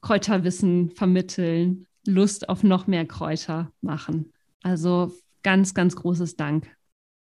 Kräuterwissen 0.01 0.91
vermitteln, 0.91 1.87
Lust 2.07 2.49
auf 2.49 2.63
noch 2.63 2.87
mehr 2.87 3.07
Kräuter 3.07 3.73
machen. 3.81 4.33
Also 4.63 5.13
ganz, 5.43 5.75
ganz 5.75 5.97
großes 5.97 6.37
Dank. 6.37 6.77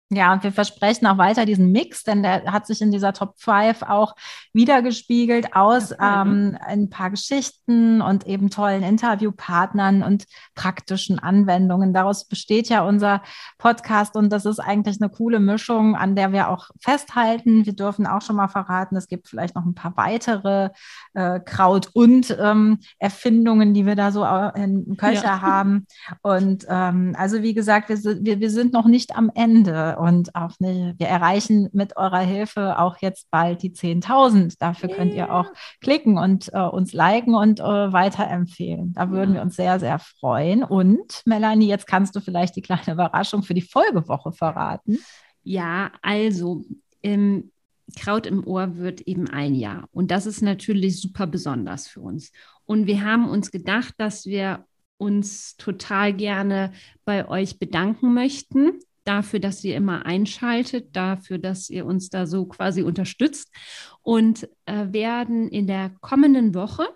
Ja, 0.09 0.31
und 0.31 0.41
wir 0.43 0.53
versprechen 0.53 1.05
auch 1.05 1.17
weiter 1.17 1.45
diesen 1.45 1.73
Mix, 1.73 2.03
denn 2.03 2.23
der 2.23 2.45
hat 2.45 2.65
sich 2.65 2.81
in 2.81 2.91
dieser 2.91 3.11
Top 3.11 3.33
5 3.39 3.81
auch 3.83 4.15
wiedergespiegelt 4.53 5.53
aus 5.53 5.89
ja, 5.89 6.21
ähm, 6.21 6.57
ein 6.61 6.89
paar 6.89 7.09
Geschichten 7.09 8.01
und 8.01 8.25
eben 8.25 8.49
tollen 8.49 8.83
Interviewpartnern 8.83 10.03
und 10.03 10.23
praktischen 10.55 11.19
Anwendungen. 11.19 11.93
Daraus 11.93 12.23
besteht 12.23 12.69
ja 12.69 12.85
unser 12.85 13.21
Podcast 13.57 14.15
und 14.15 14.31
das 14.31 14.45
ist 14.45 14.59
eigentlich 14.59 15.01
eine 15.01 15.09
coole 15.09 15.41
Mischung, 15.41 15.97
an 15.97 16.15
der 16.15 16.31
wir 16.31 16.51
auch 16.51 16.69
festhalten. 16.79 17.65
Wir 17.65 17.73
dürfen 17.73 18.07
auch 18.07 18.21
schon 18.21 18.37
mal 18.37 18.47
verraten, 18.47 18.95
es 18.95 19.09
gibt 19.09 19.27
vielleicht 19.27 19.55
noch 19.55 19.65
ein 19.65 19.75
paar 19.75 19.97
weitere 19.97 20.69
äh, 21.15 21.41
Kraut- 21.41 21.89
und 21.93 22.35
ähm, 22.39 22.79
Erfindungen, 22.97 23.73
die 23.73 23.85
wir 23.85 23.95
da 23.95 24.11
so 24.13 24.23
in 24.55 24.95
Köcher 24.95 25.23
ja. 25.23 25.41
haben. 25.41 25.85
Und 26.21 26.65
ähm, 26.69 27.13
also 27.17 27.41
wie 27.41 27.53
gesagt, 27.53 27.89
wir, 27.89 27.97
wir, 28.23 28.39
wir 28.39 28.49
sind 28.49 28.71
noch 28.71 28.85
nicht 28.85 29.13
am 29.17 29.29
Ende 29.35 29.96
und 29.97 30.35
auch 30.35 30.59
nicht, 30.59 30.99
wir 30.99 31.07
erreichen 31.07 31.69
mit 31.73 31.97
eurer 31.97 32.19
Hilfe 32.19 32.79
auch 32.79 32.97
jetzt 32.99 33.29
bald 33.31 33.61
die 33.63 33.71
10.000. 33.71 34.55
Dafür 34.59 34.89
könnt 34.89 35.13
ihr 35.13 35.33
auch 35.33 35.47
klicken 35.81 36.17
und 36.17 36.49
äh, 36.53 36.59
uns 36.59 36.93
liken 36.93 37.35
und 37.35 37.59
äh, 37.59 37.63
weiterempfehlen. 37.63 38.93
Da 38.93 39.09
würden 39.09 39.33
wir 39.35 39.41
uns 39.41 39.55
sehr, 39.55 39.79
sehr 39.79 39.99
freuen. 39.99 40.63
Und 40.63 41.21
Melanie, 41.25 41.67
jetzt 41.67 41.87
kannst 41.87 42.15
du 42.15 42.19
vielleicht 42.19 42.55
die 42.55 42.61
kleine 42.61 42.93
Überraschung 42.93 43.43
für 43.43 43.53
die 43.53 43.61
Folgewoche 43.61 44.31
verraten. 44.31 44.99
Ja, 45.43 45.91
also 46.01 46.63
im 47.01 47.51
Kraut 47.95 48.25
im 48.25 48.45
Ohr 48.45 48.77
wird 48.77 49.01
eben 49.01 49.29
ein 49.29 49.55
Jahr. 49.55 49.87
Und 49.91 50.11
das 50.11 50.25
ist 50.25 50.41
natürlich 50.41 50.99
super 50.99 51.25
besonders 51.25 51.87
für 51.87 52.01
uns. 52.01 52.31
Und 52.65 52.85
wir 52.85 53.03
haben 53.03 53.29
uns 53.29 53.51
gedacht, 53.51 53.93
dass 53.97 54.25
wir 54.25 54.65
uns 54.97 55.55
total 55.57 56.13
gerne 56.13 56.73
bei 57.05 57.27
euch 57.27 57.59
bedanken 57.59 58.13
möchten 58.13 58.79
dafür, 59.07 59.39
dass 59.39 59.63
ihr 59.63 59.75
immer 59.75 60.05
einschaltet, 60.05 60.95
dafür, 60.95 61.37
dass 61.37 61.69
ihr 61.69 61.85
uns 61.85 62.09
da 62.09 62.25
so 62.25 62.45
quasi 62.45 62.81
unterstützt 62.81 63.53
und 64.01 64.49
äh, 64.65 64.87
werden 64.91 65.47
in 65.49 65.67
der 65.67 65.91
kommenden 66.01 66.53
Woche 66.53 66.87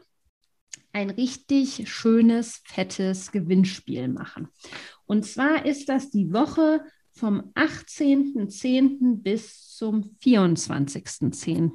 ein 0.93 1.09
richtig 1.09 1.89
schönes, 1.89 2.61
fettes 2.65 3.31
Gewinnspiel 3.31 4.07
machen. 4.09 4.49
Und 5.05 5.25
zwar 5.25 5.65
ist 5.65 5.87
das 5.89 6.09
die 6.09 6.33
Woche 6.33 6.81
vom 7.13 7.51
18.10. 7.55 9.21
bis 9.21 9.75
zum 9.75 10.15
24.10. 10.23 11.71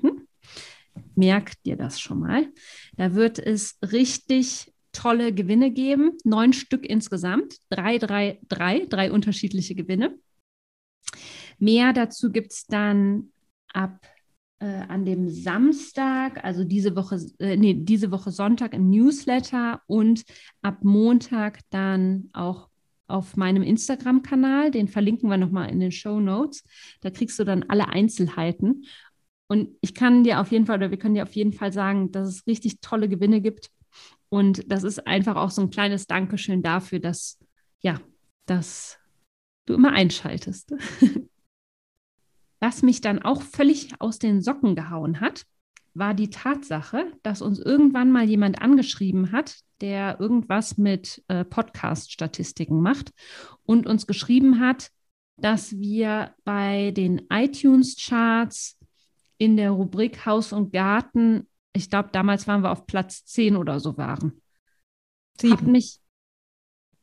Merkt 1.14 1.64
dir 1.64 1.77
das 1.77 2.01
schon 2.01 2.20
mal. 2.20 2.49
Da 2.96 3.14
wird 3.14 3.38
es 3.38 3.79
richtig 3.83 4.72
tolle 4.92 5.33
Gewinne 5.33 5.70
geben. 5.70 6.12
Neun 6.25 6.53
Stück 6.53 6.87
insgesamt. 6.87 7.57
Drei, 7.68 7.99
drei, 7.99 8.40
drei, 8.49 8.87
drei 8.87 9.12
unterschiedliche 9.12 9.75
Gewinne. 9.75 10.18
Mehr 11.58 11.92
dazu 11.92 12.30
gibt 12.30 12.52
es 12.52 12.66
dann 12.66 13.30
ab 13.72 14.00
äh, 14.58 14.64
an 14.88 15.04
dem 15.04 15.28
Samstag, 15.28 16.42
also 16.42 16.64
diese 16.64 16.96
Woche, 16.96 17.20
äh, 17.38 17.56
nee, 17.56 17.74
diese 17.74 18.10
Woche 18.10 18.30
Sonntag 18.30 18.72
im 18.72 18.88
Newsletter 18.88 19.82
und 19.86 20.24
ab 20.62 20.78
Montag 20.82 21.60
dann 21.70 22.30
auch 22.32 22.68
auf 23.06 23.36
meinem 23.36 23.62
Instagram-Kanal. 23.62 24.70
Den 24.70 24.88
verlinken 24.88 25.28
wir 25.28 25.36
nochmal 25.36 25.70
in 25.70 25.80
den 25.80 25.92
Show 25.92 26.20
Notes. 26.20 26.64
Da 27.02 27.10
kriegst 27.10 27.38
du 27.38 27.44
dann 27.44 27.64
alle 27.64 27.88
Einzelheiten. 27.88 28.86
Und 29.48 29.76
ich 29.80 29.94
kann 29.94 30.24
dir 30.24 30.40
auf 30.40 30.50
jeden 30.50 30.66
Fall, 30.66 30.78
oder 30.78 30.90
wir 30.90 30.98
können 30.98 31.14
dir 31.14 31.22
auf 31.22 31.36
jeden 31.36 31.52
Fall 31.52 31.72
sagen, 31.72 32.10
dass 32.10 32.28
es 32.28 32.46
richtig 32.46 32.80
tolle 32.80 33.08
Gewinne 33.08 33.40
gibt. 33.40 33.70
Und 34.28 34.70
das 34.72 34.82
ist 34.82 35.06
einfach 35.06 35.36
auch 35.36 35.50
so 35.50 35.62
ein 35.62 35.70
kleines 35.70 36.06
Dankeschön 36.06 36.62
dafür, 36.62 36.98
dass, 36.98 37.38
ja, 37.80 38.00
dass 38.46 38.98
du 39.66 39.74
immer 39.74 39.92
einschaltest. 39.92 40.72
Was 42.66 42.83
mich 42.83 43.00
dann 43.00 43.22
auch 43.22 43.42
völlig 43.42 43.92
aus 44.00 44.18
den 44.18 44.42
Socken 44.42 44.74
gehauen 44.74 45.20
hat, 45.20 45.46
war 45.94 46.14
die 46.14 46.31
Tatsache, 46.31 47.12
dass 47.22 47.40
uns 47.40 47.61
irgendwann 47.61 48.11
mal 48.11 48.24
jemand 48.24 48.61
angeschrieben 48.61 49.31
hat, 49.31 49.61
der 49.81 50.18
irgendwas 50.18 50.76
mit 50.76 51.22
äh, 51.29 51.44
Podcast-Statistiken 51.44 52.81
macht 52.81 53.12
und 53.66 53.87
uns 53.87 54.09
geschrieben 54.09 54.59
hat, 54.59 54.90
dass 55.37 55.79
wir 55.79 56.35
bei 56.42 56.90
den 56.90 57.29
iTunes-Charts 57.31 58.81
in 59.38 59.57
der 59.57 59.70
Rubrik 59.70 60.26
Haus 60.26 60.52
und 60.52 60.72
Garten, 60.72 61.46
ich 61.72 61.88
glaube, 61.88 62.09
damals 62.11 62.48
waren 62.48 62.64
wir 62.64 62.72
auf 62.72 62.88
Platz 62.88 63.24
10 63.26 63.55
oder 63.55 63.79
so 63.79 63.96
waren. 63.96 64.42
Sieben. 65.40 65.52
Hat 65.57 65.62
mich, 65.62 66.00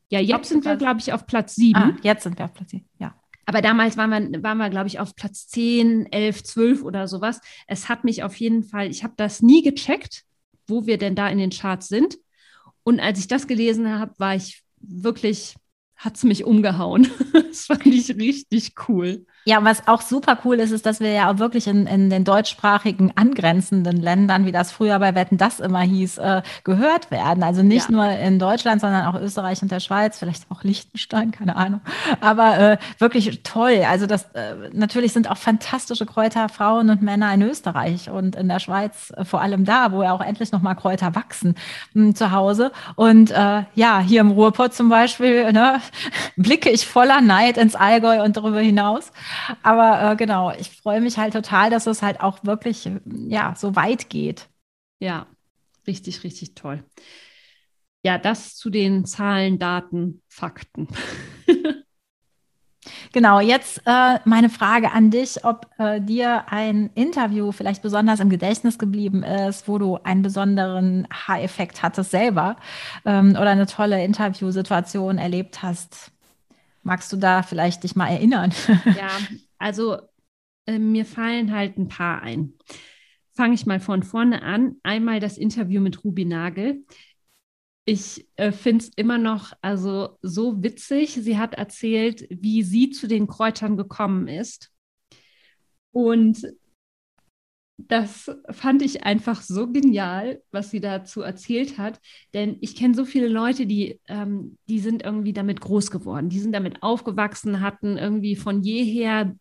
ja, 0.10 0.20
jetzt 0.20 0.50
sind 0.50 0.66
wir, 0.66 0.76
glaube 0.76 1.00
ich, 1.00 1.14
auf 1.14 1.26
Platz 1.26 1.56
7. 1.56 1.80
Ah, 1.80 1.98
jetzt 2.04 2.24
sind 2.24 2.38
wir 2.38 2.44
auf 2.44 2.54
Platz 2.54 2.72
7, 2.72 2.86
ja. 3.00 3.16
Aber 3.46 3.62
damals 3.62 3.98
waren 3.98 4.10
wir, 4.32 4.44
waren 4.44 4.58
wir, 4.58 4.70
glaube 4.70 4.88
ich, 4.88 5.00
auf 5.00 5.16
Platz 5.16 5.48
10, 5.48 6.12
11, 6.12 6.44
12 6.44 6.84
oder 6.84 7.08
sowas. 7.08 7.42
Es 7.68 7.90
hat 7.90 8.04
mich 8.04 8.24
auf 8.24 8.36
jeden 8.36 8.64
Fall, 8.64 8.90
ich 8.90 9.04
habe 9.04 9.14
das 9.18 9.42
nie 9.42 9.62
gecheckt, 9.62 10.24
wo 10.68 10.86
wir 10.86 10.98
denn 10.98 11.16
da 11.16 11.28
in 11.28 11.38
den 11.38 11.50
Charts 11.50 11.88
sind. 11.88 12.18
Und 12.84 13.00
als 13.00 13.20
ich 13.20 13.28
das 13.28 13.48
gelesen 13.48 14.00
habe, 14.00 14.14
war 14.18 14.36
ich 14.36 14.64
wirklich, 14.80 15.56
hat 15.96 16.16
es 16.16 16.24
mich 16.24 16.46
umgehauen. 16.46 17.10
das 17.34 17.66
fand 17.66 17.86
ich 17.88 18.16
richtig 18.16 18.74
cool. 18.88 19.26
Ja, 19.46 19.64
was 19.64 19.88
auch 19.88 20.02
super 20.02 20.38
cool 20.46 20.56
ist, 20.60 20.72
ist, 20.72 20.86
dass 20.86 21.02
wir 21.02 21.12
ja 21.12 21.30
auch 21.30 21.38
wirklich 21.38 21.68
in, 21.68 21.86
in 21.86 22.10
den 22.10 22.24
deutschsprachigen 22.24 23.12
angrenzenden 23.16 23.98
Ländern, 23.98 24.46
wie 24.46 24.54
das 24.54 24.72
früher 24.72 24.98
bei 25.00 25.16
Wetten 25.16 25.38
das 25.38 25.60
immer 25.60 25.82
hieß, 25.82 26.18
äh, 26.20 26.42
gehört 26.64 27.12
werden. 27.12 27.44
Also 27.44 27.62
nicht 27.62 27.90
ja. 27.90 27.96
nur 27.96 28.10
in 28.10 28.40
Deutschland, 28.40 28.80
sondern 28.80 29.06
auch 29.06 29.20
Österreich 29.20 29.62
und 29.62 29.70
der 29.70 29.82
Schweiz, 29.82 30.18
vielleicht 30.18 30.50
auch 30.50 30.64
Liechtenstein, 30.64 31.32
keine 31.32 31.58
Ahnung. 31.58 31.82
Aber 32.22 32.58
äh, 32.58 32.78
wirklich 33.00 33.44
toll. 33.44 33.84
Also 33.86 34.08
das 34.08 34.24
äh, 34.34 34.56
natürlich 34.72 35.12
sind 35.12 35.30
auch 35.30 35.38
fantastische 35.38 36.06
Kräuter, 36.06 36.48
Frauen 36.48 36.90
und 36.90 37.02
Männer 37.02 37.34
in 37.34 37.42
Österreich 37.42 38.10
und 38.10 38.38
in 38.38 38.48
der 38.48 38.60
Schweiz, 38.60 39.12
äh, 39.18 39.26
vor 39.26 39.42
allem 39.42 39.66
da, 39.66 39.92
wo 39.92 40.04
ja 40.04 40.14
auch 40.14 40.22
endlich 40.22 40.54
nochmal 40.54 40.76
Kräuter 40.78 41.16
wachsen 41.16 41.56
mh, 41.94 42.04
hm, 42.04 42.16
zu 42.16 42.32
Hause. 42.32 42.72
Und 42.96 43.32
äh, 43.32 43.64
ja, 43.76 44.00
hier 44.00 44.22
im 44.22 44.32
Ruhrpott 44.32 44.74
zum 44.74 44.88
Beispiel 44.88 45.52
ne, 45.52 45.82
blicke 46.38 46.70
ich 46.70 46.88
voller 46.88 47.20
Neid 47.20 47.58
ins 47.58 47.76
Allgäu 47.76 48.24
und 48.24 48.38
darüber 48.38 48.62
hinaus. 48.62 49.12
Aber 49.62 50.12
äh, 50.12 50.16
genau, 50.16 50.52
ich 50.52 50.70
freue 50.70 51.02
mich 51.02 51.18
halt 51.18 51.34
total, 51.34 51.70
dass 51.70 51.88
es 51.88 52.02
halt 52.02 52.22
auch 52.22 52.44
wirklich 52.44 52.90
ja, 53.06 53.54
so 53.56 53.76
weit 53.76 54.10
geht. 54.10 54.50
Ja, 55.00 55.28
richtig, 55.88 56.24
richtig 56.24 56.56
toll. 56.56 56.84
Ja, 58.06 58.18
das 58.18 58.56
zu 58.58 58.70
den 58.70 59.06
Zahlen, 59.06 59.60
Daten, 59.60 60.22
Fakten. 60.28 60.88
Genau, 63.14 63.40
jetzt 63.40 63.82
äh, 63.86 64.20
meine 64.26 64.50
Frage 64.50 64.92
an 64.92 65.10
dich, 65.12 65.46
ob 65.46 65.68
äh, 65.78 66.02
dir 66.02 66.46
ein 66.52 66.90
Interview 66.96 67.52
vielleicht 67.52 67.82
besonders 67.82 68.20
im 68.20 68.30
Gedächtnis 68.30 68.78
geblieben 68.78 69.24
ist, 69.24 69.68
wo 69.68 69.78
du 69.78 69.98
einen 70.04 70.22
besonderen 70.22 71.08
Haareffekt 71.12 71.82
hattest 71.84 72.12
selber 72.12 72.58
ähm, 73.06 73.32
oder 73.32 73.52
eine 73.52 73.68
tolle 73.68 74.04
Interviewsituation 74.04 75.18
erlebt 75.18 75.62
hast. 75.64 76.13
Magst 76.84 77.12
du 77.12 77.18
da 77.18 77.44
vielleicht 77.44 77.84
dich 77.84 77.96
mal 77.96 78.10
erinnern? 78.10 78.54
Ja, 78.98 79.18
also 79.58 79.98
äh, 80.66 80.80
mir 80.80 81.06
fallen 81.06 81.52
halt 81.52 81.78
ein 81.78 81.88
paar 81.88 82.22
ein. 82.22 82.54
Fange 83.34 83.56
ich 83.56 83.66
mal 83.66 83.80
von 83.80 84.04
vorne 84.04 84.44
an. 84.44 84.76
Einmal 84.84 85.20
das 85.20 85.38
Interview 85.38 85.82
mit 85.82 86.04
Ruby 86.04 86.26
Nagel. 86.26 86.86
Ich 87.86 88.28
äh, 88.36 88.52
finde 88.52 88.86
es 88.86 88.92
immer 88.96 89.18
noch 89.18 89.54
also 89.62 90.18
so 90.22 90.62
witzig. 90.62 91.14
Sie 91.14 91.38
hat 91.38 91.56
erzählt, 91.56 92.28
wie 92.30 92.64
sie 92.64 92.92
zu 92.92 93.08
den 93.08 93.28
Kräutern 93.28 93.76
gekommen 93.76 94.28
ist. 94.28 94.72
Und 95.92 96.46
das 97.78 98.30
fand 98.52 98.82
ich 98.82 99.04
einfach 99.04 99.42
so 99.42 99.72
genial, 99.72 100.42
was 100.52 100.70
sie 100.70 100.80
dazu 100.80 101.22
erzählt 101.22 101.78
hat. 101.78 102.00
Denn 102.34 102.58
ich 102.62 102.76
kenne 102.76 102.94
so 102.94 103.06
viele 103.06 103.28
Leute, 103.28 103.66
die, 103.66 104.00
ähm, 104.08 104.58
die 104.68 104.80
sind 104.80 105.04
irgendwie 105.04 105.34
damit 105.34 105.60
groß 105.60 105.90
geworden, 105.90 106.30
die 106.30 106.40
sind 106.40 106.54
damit 106.54 106.84
aufgewachsen, 106.84 107.62
hatten 107.62 107.98
irgendwie 107.98 108.36
von 108.36 108.62
jeher 108.62 109.36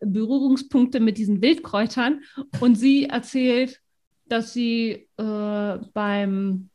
Berührungspunkte 0.00 0.98
mit 0.98 1.18
diesen 1.18 1.40
Wildkräutern. 1.40 2.22
Und 2.60 2.74
sie 2.76 3.06
erzählt, 3.06 3.80
dass 4.26 4.52
sie 4.52 5.08
äh, 5.16 5.78
beim, 5.92 6.68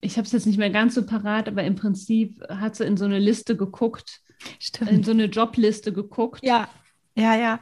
ich 0.00 0.16
habe 0.16 0.26
es 0.26 0.32
jetzt 0.32 0.46
nicht 0.46 0.58
mehr 0.58 0.70
ganz 0.70 0.94
so 0.94 1.04
parat, 1.04 1.48
aber 1.48 1.64
im 1.64 1.74
Prinzip 1.74 2.40
hat 2.48 2.76
sie 2.76 2.84
in 2.84 2.96
so 2.96 3.06
eine 3.06 3.18
Liste 3.18 3.56
geguckt, 3.56 4.20
Stimmt. 4.60 4.90
in 4.90 5.02
so 5.02 5.10
eine 5.10 5.24
Jobliste 5.24 5.92
geguckt. 5.92 6.44
Ja, 6.44 6.68
ja, 7.16 7.36
ja 7.36 7.60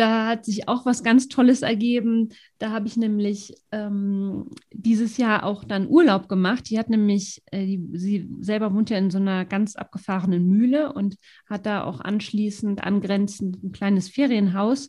Da 0.00 0.28
hat 0.28 0.46
sich 0.46 0.66
auch 0.66 0.86
was 0.86 1.02
ganz 1.02 1.28
Tolles 1.28 1.60
ergeben. 1.60 2.30
Da 2.56 2.70
habe 2.70 2.86
ich 2.86 2.96
nämlich 2.96 3.54
ähm, 3.70 4.48
dieses 4.72 5.18
Jahr 5.18 5.44
auch 5.44 5.62
dann 5.62 5.90
Urlaub 5.90 6.26
gemacht. 6.26 6.70
Die 6.70 6.78
hat 6.78 6.88
nämlich, 6.88 7.42
äh, 7.50 7.66
die, 7.66 7.86
sie 7.92 8.30
selber 8.40 8.72
wohnt 8.72 8.88
ja 8.88 8.96
in 8.96 9.10
so 9.10 9.18
einer 9.18 9.44
ganz 9.44 9.76
abgefahrenen 9.76 10.46
Mühle 10.48 10.94
und 10.94 11.16
hat 11.44 11.66
da 11.66 11.84
auch 11.84 12.00
anschließend 12.00 12.82
angrenzend 12.82 13.62
ein 13.62 13.72
kleines 13.72 14.08
Ferienhaus 14.08 14.88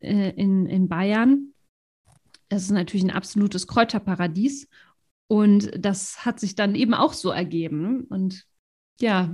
äh, 0.00 0.30
in, 0.30 0.66
in 0.66 0.88
Bayern. 0.88 1.54
Das 2.48 2.62
ist 2.62 2.72
natürlich 2.72 3.04
ein 3.04 3.12
absolutes 3.12 3.68
Kräuterparadies. 3.68 4.66
Und 5.28 5.70
das 5.78 6.26
hat 6.26 6.40
sich 6.40 6.56
dann 6.56 6.74
eben 6.74 6.94
auch 6.94 7.12
so 7.12 7.30
ergeben. 7.30 8.02
Und 8.08 8.46
ja, 9.00 9.32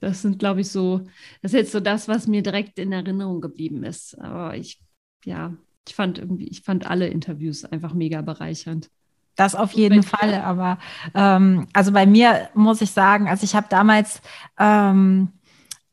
das 0.00 0.22
sind, 0.22 0.38
glaube 0.38 0.60
ich, 0.60 0.70
so, 0.70 1.00
das 1.42 1.52
ist 1.52 1.58
jetzt 1.58 1.72
so 1.72 1.80
das, 1.80 2.08
was 2.08 2.26
mir 2.26 2.42
direkt 2.42 2.78
in 2.78 2.92
Erinnerung 2.92 3.40
geblieben 3.40 3.84
ist. 3.84 4.18
Aber 4.18 4.56
ich, 4.56 4.80
ja, 5.24 5.54
ich 5.88 5.94
fand 5.94 6.18
irgendwie, 6.18 6.48
ich 6.48 6.62
fand 6.62 6.88
alle 6.88 7.08
Interviews 7.08 7.64
einfach 7.64 7.94
mega 7.94 8.22
bereichernd. 8.22 8.90
Das 9.36 9.54
auf 9.54 9.72
jeden 9.72 10.02
Fall, 10.02 10.34
aber 10.34 10.78
ähm, 11.14 11.66
also 11.74 11.92
bei 11.92 12.06
mir 12.06 12.48
muss 12.54 12.80
ich 12.80 12.90
sagen, 12.90 13.28
also 13.28 13.44
ich 13.44 13.54
habe 13.54 13.66
damals 13.68 14.22
ähm, 14.58 15.32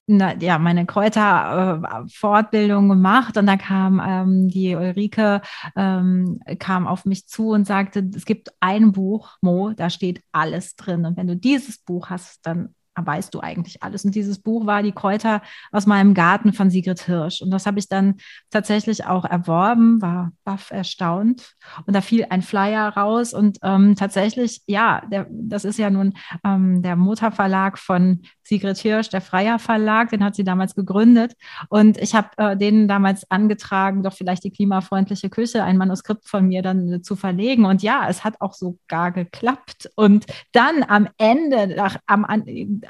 na, 0.05 0.35
ja, 0.37 0.59
meine 0.59 0.85
Kräuterfortbildung 0.85 2.85
äh, 2.85 2.89
gemacht 2.89 3.37
und 3.37 3.45
da 3.45 3.57
kam 3.57 4.01
ähm, 4.05 4.49
die 4.49 4.75
Ulrike 4.75 5.41
ähm, 5.75 6.39
kam 6.59 6.87
auf 6.87 7.05
mich 7.05 7.27
zu 7.27 7.49
und 7.49 7.65
sagte, 7.65 8.09
es 8.15 8.25
gibt 8.25 8.49
ein 8.59 8.91
Buch, 8.91 9.37
Mo, 9.41 9.71
da 9.75 9.89
steht 9.89 10.21
alles 10.31 10.75
drin 10.75 11.05
und 11.05 11.17
wenn 11.17 11.27
du 11.27 11.37
dieses 11.37 11.77
Buch 11.77 12.09
hast, 12.09 12.45
dann 12.45 12.75
weißt 12.95 13.33
du 13.33 13.39
eigentlich 13.39 13.81
alles. 13.83 14.05
Und 14.05 14.15
dieses 14.15 14.39
Buch 14.39 14.65
war 14.65 14.83
Die 14.83 14.91
Kräuter 14.91 15.41
aus 15.71 15.85
meinem 15.85 16.13
Garten 16.13 16.53
von 16.53 16.69
Sigrid 16.69 17.01
Hirsch. 17.01 17.41
Und 17.41 17.51
das 17.51 17.65
habe 17.65 17.79
ich 17.79 17.87
dann 17.87 18.15
tatsächlich 18.49 19.05
auch 19.05 19.25
erworben, 19.25 20.01
war 20.01 20.31
baff 20.43 20.71
erstaunt. 20.71 21.53
Und 21.85 21.95
da 21.95 22.01
fiel 22.01 22.27
ein 22.29 22.41
Flyer 22.41 22.89
raus. 22.89 23.33
Und 23.33 23.57
ähm, 23.63 23.95
tatsächlich, 23.95 24.61
ja, 24.67 25.01
der, 25.11 25.27
das 25.29 25.65
ist 25.65 25.79
ja 25.79 25.89
nun 25.89 26.13
ähm, 26.43 26.81
der 26.81 26.95
Mutterverlag 26.95 27.77
von 27.77 28.21
Sigrid 28.43 28.77
Hirsch, 28.77 29.09
der 29.09 29.21
Freier 29.21 29.57
Verlag, 29.57 30.09
den 30.09 30.23
hat 30.23 30.35
sie 30.35 30.43
damals 30.43 30.75
gegründet. 30.75 31.33
Und 31.69 31.97
ich 31.97 32.13
habe 32.13 32.29
äh, 32.37 32.57
denen 32.57 32.87
damals 32.87 33.29
angetragen, 33.31 34.03
doch 34.03 34.13
vielleicht 34.13 34.43
die 34.43 34.51
klimafreundliche 34.51 35.29
Küche, 35.29 35.63
ein 35.63 35.77
Manuskript 35.77 36.27
von 36.27 36.47
mir 36.47 36.61
dann 36.61 36.93
äh, 36.93 37.01
zu 37.01 37.15
verlegen. 37.15 37.65
Und 37.65 37.81
ja, 37.81 38.05
es 38.09 38.23
hat 38.23 38.41
auch 38.41 38.53
sogar 38.53 39.11
geklappt. 39.11 39.89
Und 39.95 40.25
dann 40.51 40.83
am 40.87 41.07
Ende, 41.17 41.75
nach, 41.75 41.97
am, 42.05 42.25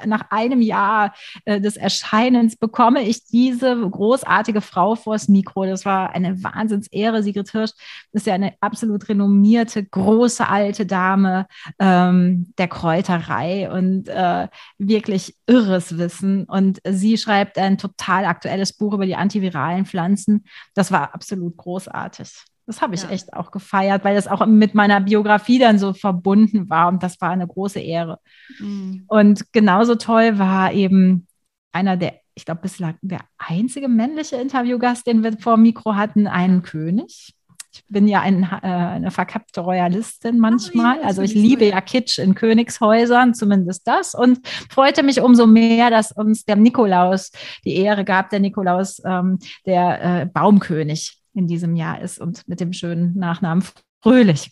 nach 0.06 0.32
einem 0.32 0.62
Jahr 0.62 1.14
äh, 1.46 1.60
des 1.60 1.78
Erscheinens, 1.78 2.56
bekomme 2.56 3.04
ich 3.04 3.26
diese 3.26 3.76
großartige 3.76 4.62
Frau 4.62 4.96
vors 4.96 5.28
Mikro. 5.28 5.66
Das 5.66 5.86
war 5.86 6.12
eine 6.12 6.44
Wahnsinnsehre. 6.44 7.24
Sigrid 7.24 7.52
Hirsch 7.52 7.72
ist 8.12 8.28
ja 8.28 8.34
eine 8.34 8.54
absolut 8.62 9.08
renommierte, 9.10 9.84
große 9.84 10.48
alte 10.48 10.86
Dame 10.86 11.48
ähm, 11.80 12.54
der 12.58 12.68
Kräuterei 12.68 13.72
und 13.72 14.08
äh, 14.10 14.48
wirklich 14.78 15.36
irres 15.48 15.98
Wissen. 15.98 16.46
Und 16.46 16.80
sie 16.88 17.18
schreibt 17.18 17.58
ein 17.58 17.78
total 17.78 18.26
aktuelles 18.26 18.74
Buch 18.74 18.94
über 18.94 19.06
die 19.06 19.16
antiviralen 19.16 19.86
Pflanzen. 19.86 20.46
Das 20.74 20.92
war 20.92 21.14
absolut 21.14 21.58
großartig. 21.58 22.30
Das 22.66 22.82
habe 22.82 22.96
ich 22.96 23.04
ja. 23.04 23.10
echt 23.10 23.34
auch 23.34 23.52
gefeiert, 23.52 24.06
weil 24.06 24.16
das 24.16 24.28
auch 24.28 24.46
mit 24.46 24.74
meiner 24.74 25.02
Biografie 25.02 25.60
dann 25.60 25.80
so 25.80 25.94
verbunden 25.94 26.70
war 26.70 26.88
und 26.88 27.04
das 27.04 27.20
war 27.20 27.32
eine 27.32 27.48
große 27.48 27.80
Ehre. 27.80 28.20
Mhm. 28.60 29.04
Und 29.08 29.52
genauso 29.52 29.96
toll 29.96 30.40
war 30.40 30.72
eben 30.72 31.28
einer 31.74 31.98
der, 31.98 32.20
ich 32.36 32.46
glaube, 32.46 32.62
bislang 32.62 32.96
der 33.02 33.20
einzige 33.38 33.90
männliche 33.90 34.38
Interviewgast, 34.38 35.06
den 35.06 35.24
wir 35.24 35.38
vor 35.40 35.58
Mikro 35.58 35.96
hatten, 35.96 36.28
einen 36.28 36.64
König. 36.64 37.34
Ich 37.74 37.84
bin 37.88 38.08
ja 38.08 38.22
ein, 38.22 38.44
äh, 38.44 38.68
eine 38.68 39.10
verkappte 39.10 39.62
Royalistin 39.62 40.38
manchmal. 40.38 41.02
Also 41.02 41.24
ich 41.24 41.34
liebe 41.34 41.66
ja 41.66 41.82
Kitsch 41.82 42.20
in 42.20 42.36
Königshäusern, 42.36 43.34
zumindest 43.34 43.88
das. 43.88 44.14
Und 44.14 44.48
freute 44.70 45.02
mich 45.02 45.22
umso 45.22 45.48
mehr, 45.48 45.90
dass 45.90 46.12
uns 46.12 46.46
der 46.46 46.56
Nikolaus 46.56 47.32
die 47.66 47.76
Ehre 47.76 48.06
gab, 48.06 48.30
der 48.30 48.42
Nikolaus, 48.42 49.02
ähm, 49.04 49.40
der 49.66 50.22
äh, 50.22 50.26
Baumkönig 50.28 51.23
in 51.34 51.48
diesem 51.48 51.76
Jahr 51.76 52.02
ist 52.02 52.20
und 52.20 52.48
mit 52.48 52.60
dem 52.60 52.74
schönen 52.74 53.18
Nachnamen 53.18 53.64
Fröhlich 54.02 54.52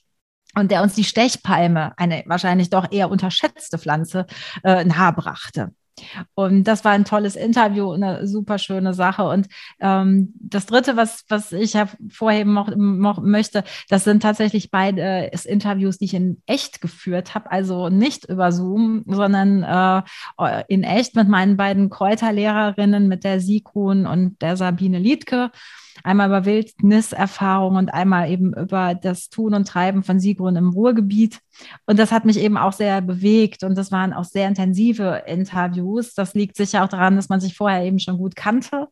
und 0.56 0.72
der 0.72 0.82
uns 0.82 0.96
die 0.96 1.04
Stechpalme, 1.04 1.94
eine 1.98 2.24
wahrscheinlich 2.26 2.70
doch 2.70 2.92
eher 2.92 3.10
unterschätzte 3.10 3.78
Pflanze, 3.78 4.26
äh, 4.64 4.84
nahebrachte. 4.84 5.74
Und 6.34 6.64
das 6.64 6.84
war 6.84 6.94
ein 6.94 7.06
tolles 7.06 7.36
Interview, 7.36 7.92
eine 7.92 8.26
super 8.26 8.58
schöne 8.58 8.94
Sache. 8.94 9.24
Und 9.24 9.48
ähm, 9.80 10.34
das 10.40 10.66
Dritte, 10.66 10.98
was, 10.98 11.26
was 11.30 11.52
ich 11.52 11.76
hervorheben 11.76 12.54
mo 12.54 12.66
mo 12.76 13.14
möchte, 13.22 13.64
das 13.90 14.04
sind 14.04 14.24
tatsächlich 14.24 14.72
beide 14.72 15.02
äh, 15.02 15.38
Interviews, 15.46 16.00
die 16.00 16.06
ich 16.06 16.14
in 16.14 16.42
echt 16.48 16.82
geführt 16.82 17.36
habe. 17.36 17.52
Also 17.52 17.90
nicht 17.90 18.26
über 18.26 18.52
Zoom, 18.52 19.04
sondern 19.06 19.64
äh, 19.64 20.64
in 20.68 20.84
echt 20.84 21.16
mit 21.16 21.28
meinen 21.28 21.58
beiden 21.58 21.90
Kräuterlehrerinnen, 21.90 23.08
mit 23.08 23.24
der 23.24 23.40
Sigrun 23.40 24.08
und 24.08 24.42
der 24.42 24.58
Sabine 24.58 24.98
Liedke 24.98 25.52
einmal 26.04 26.28
über 26.28 26.46
Wildniserfahrung 26.46 27.76
und 27.76 27.94
einmal 27.94 28.30
eben 28.30 28.54
über 28.54 28.96
das 28.96 29.30
Tun 29.30 29.54
und 29.54 29.68
Treiben 29.68 30.04
von 30.04 30.20
Sigrun 30.20 30.56
im 30.56 30.70
Ruhrgebiet. 30.70 31.40
Und 31.86 32.00
das 32.00 32.12
hat 32.12 32.26
mich 32.26 32.40
eben 32.40 32.58
auch 32.58 32.74
sehr 32.74 33.02
bewegt 33.02 33.64
und 33.64 33.78
das 33.78 33.92
waren 33.92 34.14
auch 34.14 34.26
sehr 34.26 34.48
intensive 34.48 35.24
Interviews. 35.28 36.14
Das 36.14 36.34
liegt 36.34 36.56
sicher 36.56 36.84
auch 36.84 36.90
daran, 36.90 37.16
dass 37.16 37.30
man 37.30 37.40
sich 37.40 37.56
vorher 37.56 37.84
eben 37.84 38.00
schon 38.00 38.18
gut 38.18 38.36
kannte. 38.36 38.88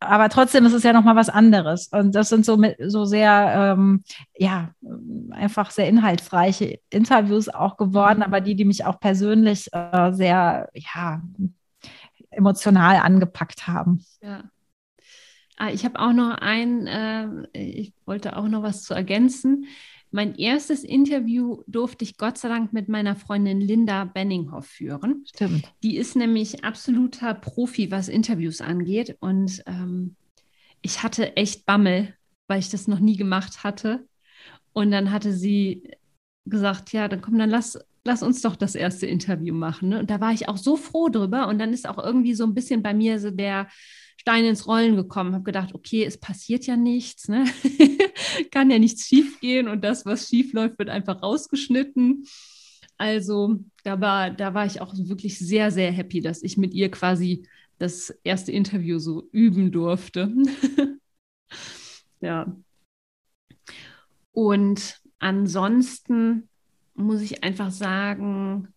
Aber 0.00 0.28
trotzdem 0.28 0.66
ist 0.66 0.72
es 0.72 0.82
ja 0.82 0.92
nochmal 0.92 1.16
was 1.16 1.28
anderes. 1.28 1.88
Und 1.88 2.14
das 2.14 2.28
sind 2.28 2.44
so, 2.44 2.60
so 2.86 3.04
sehr, 3.04 3.74
ähm, 3.76 4.04
ja, 4.36 4.70
einfach 5.30 5.70
sehr 5.70 5.88
inhaltsreiche 5.88 6.78
Interviews 6.90 7.48
auch 7.48 7.76
geworden, 7.76 8.22
aber 8.22 8.40
die, 8.40 8.54
die 8.54 8.64
mich 8.64 8.84
auch 8.84 9.00
persönlich 9.00 9.68
äh, 9.72 10.12
sehr, 10.12 10.68
ja, 10.74 11.22
emotional 12.30 12.96
angepackt 12.96 13.66
haben. 13.66 14.04
Ja. 14.20 14.42
Ah, 15.56 15.70
ich 15.70 15.84
habe 15.84 16.00
auch 16.00 16.12
noch 16.12 16.36
ein, 16.38 16.86
äh, 16.86 17.28
ich 17.52 17.92
wollte 18.06 18.36
auch 18.36 18.48
noch 18.48 18.62
was 18.62 18.82
zu 18.82 18.94
ergänzen. 18.94 19.66
Mein 20.10 20.36
erstes 20.36 20.84
Interview 20.84 21.62
durfte 21.66 22.04
ich 22.04 22.16
Gott 22.16 22.38
sei 22.38 22.48
Dank 22.48 22.72
mit 22.72 22.88
meiner 22.88 23.16
Freundin 23.16 23.60
Linda 23.60 24.04
Benninghoff 24.04 24.66
führen. 24.66 25.24
Stimmt. 25.26 25.72
Die 25.82 25.96
ist 25.96 26.14
nämlich 26.14 26.64
absoluter 26.64 27.34
Profi, 27.34 27.90
was 27.90 28.08
Interviews 28.08 28.60
angeht. 28.60 29.16
Und 29.20 29.62
ähm, 29.66 30.16
ich 30.82 31.02
hatte 31.02 31.36
echt 31.36 31.66
Bammel, 31.66 32.14
weil 32.46 32.60
ich 32.60 32.70
das 32.70 32.86
noch 32.86 33.00
nie 33.00 33.16
gemacht 33.16 33.64
hatte. 33.64 34.06
Und 34.72 34.90
dann 34.90 35.10
hatte 35.10 35.32
sie 35.32 35.82
gesagt, 36.46 36.92
ja, 36.92 37.08
dann 37.08 37.20
komm, 37.20 37.38
dann 37.38 37.50
lass, 37.50 37.78
lass 38.04 38.22
uns 38.22 38.42
doch 38.42 38.54
das 38.54 38.74
erste 38.74 39.06
Interview 39.06 39.54
machen. 39.54 39.88
Ne? 39.88 40.00
Und 40.00 40.10
da 40.10 40.20
war 40.20 40.32
ich 40.32 40.48
auch 40.48 40.58
so 40.58 40.76
froh 40.76 41.08
drüber. 41.08 41.48
Und 41.48 41.58
dann 41.58 41.72
ist 41.72 41.88
auch 41.88 41.98
irgendwie 41.98 42.34
so 42.34 42.44
ein 42.44 42.54
bisschen 42.54 42.82
bei 42.82 42.94
mir 42.94 43.18
so 43.18 43.30
der 43.30 43.68
Steine 44.24 44.48
ins 44.48 44.66
Rollen 44.66 44.96
gekommen, 44.96 45.34
habe 45.34 45.44
gedacht, 45.44 45.74
okay, 45.74 46.02
es 46.02 46.16
passiert 46.16 46.64
ja 46.64 46.78
nichts, 46.78 47.28
ne? 47.28 47.44
kann 48.50 48.70
ja 48.70 48.78
nichts 48.78 49.06
schiefgehen 49.06 49.68
und 49.68 49.84
das, 49.84 50.06
was 50.06 50.30
schief 50.30 50.54
läuft, 50.54 50.78
wird 50.78 50.88
einfach 50.88 51.22
rausgeschnitten. 51.22 52.24
Also 52.96 53.60
da 53.82 54.00
war, 54.00 54.30
da 54.30 54.54
war 54.54 54.64
ich 54.64 54.80
auch 54.80 54.94
wirklich 54.96 55.38
sehr, 55.38 55.70
sehr 55.70 55.92
happy, 55.92 56.22
dass 56.22 56.42
ich 56.42 56.56
mit 56.56 56.72
ihr 56.72 56.90
quasi 56.90 57.46
das 57.76 58.08
erste 58.24 58.50
Interview 58.50 58.98
so 58.98 59.28
üben 59.30 59.70
durfte. 59.70 60.32
ja. 62.22 62.56
Und 64.32 65.02
ansonsten 65.18 66.48
muss 66.94 67.20
ich 67.20 67.44
einfach 67.44 67.70
sagen, 67.70 68.68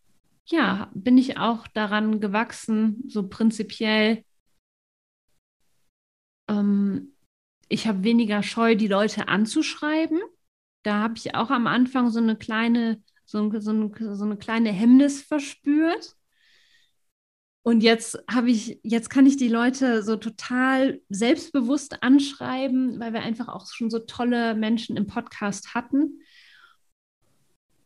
ja, 0.46 0.92
bin 0.94 1.18
ich 1.18 1.38
auch 1.38 1.68
daran 1.68 2.20
gewachsen, 2.20 3.02
so 3.08 3.30
prinzipiell. 3.30 4.26
Ähm, 6.48 7.14
ich 7.70 7.88
habe 7.88 8.04
weniger 8.04 8.44
Scheu, 8.44 8.76
die 8.76 8.88
Leute 8.88 9.28
anzuschreiben. 9.28 10.20
Da 10.84 11.02
habe 11.02 11.16
ich 11.18 11.36
auch 11.36 11.50
am 11.50 11.68
Anfang 11.68 12.10
so 12.10 12.20
eine 12.20 12.38
kleine, 12.38 13.02
so, 13.26 13.52
so, 13.60 13.92
so 14.16 14.24
eine 14.24 14.38
kleine 14.38 14.72
Hemmnis 14.72 15.22
verspürt. 15.22 16.16
Und 17.64 17.82
jetzt 17.82 18.18
habe 18.32 18.50
ich, 18.50 18.80
jetzt 18.84 19.10
kann 19.10 19.26
ich 19.26 19.36
die 19.36 19.50
Leute 19.50 20.02
so 20.02 20.16
total 20.16 21.02
selbstbewusst 21.10 22.02
anschreiben, 22.02 22.98
weil 23.02 23.12
wir 23.12 23.20
einfach 23.24 23.50
auch 23.50 23.68
schon 23.68 23.90
so 23.90 24.00
tolle 24.00 24.56
Menschen 24.56 24.96
im 24.96 25.06
Podcast 25.06 25.74
hatten. 25.76 26.22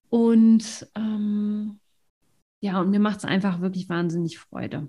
Und 0.10 0.88
ähm, 0.94 1.80
ja, 2.60 2.80
und 2.80 2.92
mir 2.92 3.00
macht 3.00 3.20
es 3.20 3.26
einfach 3.26 3.62
wirklich 3.62 3.90
wahnsinnig 3.90 4.38
Freude. 4.38 4.88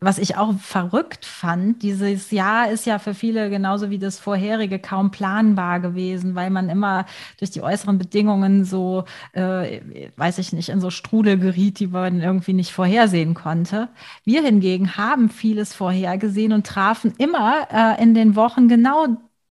Was 0.00 0.18
ich 0.18 0.36
auch 0.36 0.54
verrückt 0.58 1.24
fand, 1.24 1.82
dieses 1.82 2.30
Jahr 2.32 2.70
ist 2.70 2.86
ja 2.86 2.98
für 2.98 3.14
viele 3.14 3.50
genauso 3.50 3.88
wie 3.88 3.98
das 3.98 4.18
vorherige 4.18 4.78
kaum 4.80 5.12
planbar 5.12 5.78
gewesen, 5.80 6.34
weil 6.34 6.50
man 6.50 6.68
immer 6.68 7.06
durch 7.38 7.52
die 7.52 7.62
äußeren 7.62 7.98
Bedingungen 7.98 8.64
so, 8.64 9.04
äh, 9.32 9.80
weiß 10.16 10.38
ich 10.38 10.52
nicht, 10.52 10.70
in 10.70 10.80
so 10.80 10.90
Strudel 10.90 11.38
geriet, 11.38 11.78
die 11.78 11.86
man 11.86 12.20
irgendwie 12.20 12.52
nicht 12.52 12.72
vorhersehen 12.72 13.34
konnte. 13.34 13.88
Wir 14.24 14.42
hingegen 14.42 14.96
haben 14.96 15.30
vieles 15.30 15.72
vorhergesehen 15.72 16.52
und 16.52 16.66
trafen 16.66 17.14
immer 17.18 17.68
äh, 17.70 18.02
in 18.02 18.14
den 18.14 18.34
Wochen 18.34 18.66
genau 18.68 19.06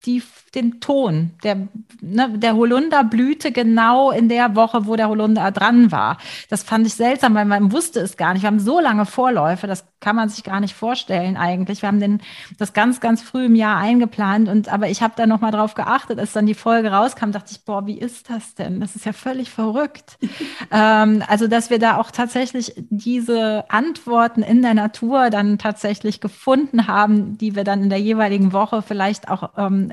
die, 0.05 0.23
den 0.55 0.81
Ton. 0.81 1.31
Der, 1.43 1.69
ne, 2.01 2.39
der 2.39 2.55
Holunder 2.55 3.05
blühte 3.05 3.53
genau 3.53 4.11
in 4.11 4.29
der 4.29 4.55
Woche, 4.55 4.87
wo 4.87 4.97
der 4.97 5.09
Holunder 5.09 5.51
dran 5.51 5.91
war. 5.91 6.19
Das 6.51 6.63
fand 6.63 6.87
ich 6.87 6.95
seltsam, 6.95 7.35
weil 7.35 7.47
man 7.47 7.73
wusste 7.73 8.01
es 8.01 8.17
gar 8.17 8.33
nicht. 8.35 8.43
Wir 8.43 8.49
haben 8.49 8.61
so 8.61 8.81
lange 8.81 9.07
Vorläufe, 9.07 9.67
das 9.67 9.85
kann 10.01 10.17
man 10.17 10.29
sich 10.29 10.45
gar 10.45 10.61
nicht 10.61 10.75
vorstellen 10.75 11.37
eigentlich. 11.37 11.81
Wir 11.81 11.89
haben 11.89 12.01
den, 12.01 12.21
das 12.59 12.73
ganz, 12.73 13.01
ganz 13.01 13.23
früh 13.23 13.47
im 13.47 13.55
Jahr 13.55 13.79
eingeplant 13.79 14.49
und 14.49 14.69
aber 14.69 14.89
ich 14.89 15.01
habe 15.01 15.15
da 15.17 15.27
nochmal 15.27 15.53
drauf 15.53 15.75
geachtet, 15.75 16.19
als 16.19 16.33
dann 16.33 16.45
die 16.45 16.55
Folge 16.55 16.91
rauskam, 16.91 17.31
dachte 17.31 17.53
ich, 17.53 17.65
boah, 17.65 17.87
wie 17.87 17.99
ist 17.99 18.29
das 18.29 18.55
denn? 18.55 18.81
Das 18.81 18.97
ist 18.97 19.07
ja 19.07 19.13
völlig 19.13 19.51
verrückt. 19.51 20.19
ähm, 20.71 21.23
also, 21.29 21.47
dass 21.47 21.71
wir 21.71 21.79
da 21.79 21.97
auch 21.97 22.11
tatsächlich 22.11 22.75
diese 22.91 23.65
Antworten 23.71 24.43
in 24.43 24.61
der 24.61 24.75
Natur 24.75 25.31
dann 25.31 25.59
tatsächlich 25.59 26.21
gefunden 26.21 26.89
haben, 26.89 27.39
die 27.39 27.55
wir 27.55 27.65
dann 27.65 27.83
in 27.83 27.91
der 27.91 28.01
jeweiligen 28.01 28.53
Woche 28.53 28.83
vielleicht 28.83 29.29
auch 29.29 29.51
ähm, 29.57 29.91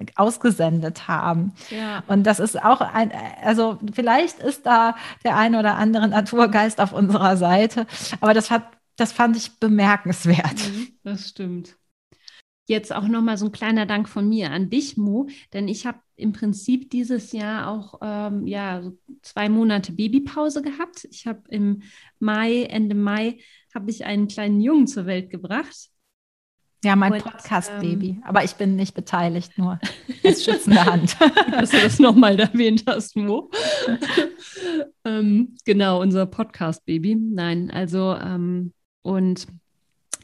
ausgesendet 0.50 1.08
haben. 1.08 1.54
Ja. 1.70 2.04
Und 2.08 2.24
das 2.24 2.40
ist 2.40 2.62
auch 2.62 2.82
ein, 2.82 3.12
also 3.42 3.78
vielleicht 3.94 4.40
ist 4.40 4.66
da 4.66 4.96
der 5.24 5.38
ein 5.38 5.56
oder 5.56 5.76
andere 5.76 6.08
Naturgeist 6.08 6.82
auf 6.82 6.94
unserer 6.94 7.38
Seite, 7.38 7.86
aber 8.22 8.34
das 8.34 8.52
hat, 8.52 8.64
das 8.98 9.12
fand 9.12 9.38
ich 9.38 9.60
bemerkenswert. 9.60 10.56
Mhm, 10.56 10.88
das 11.04 11.30
stimmt. 11.30 11.76
Jetzt 12.68 12.94
auch 12.94 13.08
nochmal 13.08 13.38
so 13.38 13.46
ein 13.46 13.52
kleiner 13.52 13.88
Dank 13.88 14.08
von 14.08 14.30
mir 14.30 14.52
an 14.52 14.70
dich, 14.70 14.96
Mo, 14.96 15.28
denn 15.54 15.68
ich 15.68 15.88
habe 15.88 15.98
im 16.16 16.34
Prinzip 16.34 16.92
dieses 16.92 17.32
Jahr 17.32 17.68
auch 17.68 18.00
ähm, 18.02 18.46
ja, 18.46 18.84
so 18.84 18.96
zwei 19.24 19.50
Monate 19.50 19.92
Babypause 19.92 20.62
gehabt. 20.62 21.08
Ich 21.10 21.26
habe 21.26 21.42
im 21.50 21.82
Mai, 22.20 22.64
Ende 22.64 22.94
Mai, 22.94 23.40
habe 23.74 23.90
ich 23.90 24.06
einen 24.06 24.28
kleinen 24.28 24.62
Jungen 24.62 24.86
zur 24.86 25.08
Welt 25.08 25.32
gebracht. 25.32 25.90
Ja, 26.84 26.96
mein 26.96 27.22
Podcast-Baby. 27.22 28.10
Ähm, 28.10 28.24
Aber 28.26 28.44
ich 28.44 28.56
bin 28.56 28.78
nicht 28.78 28.94
beteiligt, 28.94 29.58
nur 29.58 29.80
als 30.24 30.46
schützende 30.46 30.86
Hand. 30.86 31.18
Dass 31.52 31.72
du 31.72 31.82
das 31.82 32.00
nochmal 32.00 32.40
erwähnt 32.40 32.84
hast, 32.88 33.18
Mo. 33.18 33.52
ähm, 35.06 35.56
genau, 35.66 36.02
unser 36.02 36.26
Podcast-Baby. 36.26 37.16
Nein, 37.16 37.70
also 37.70 38.16
ähm, 38.16 38.74
und 39.02 39.48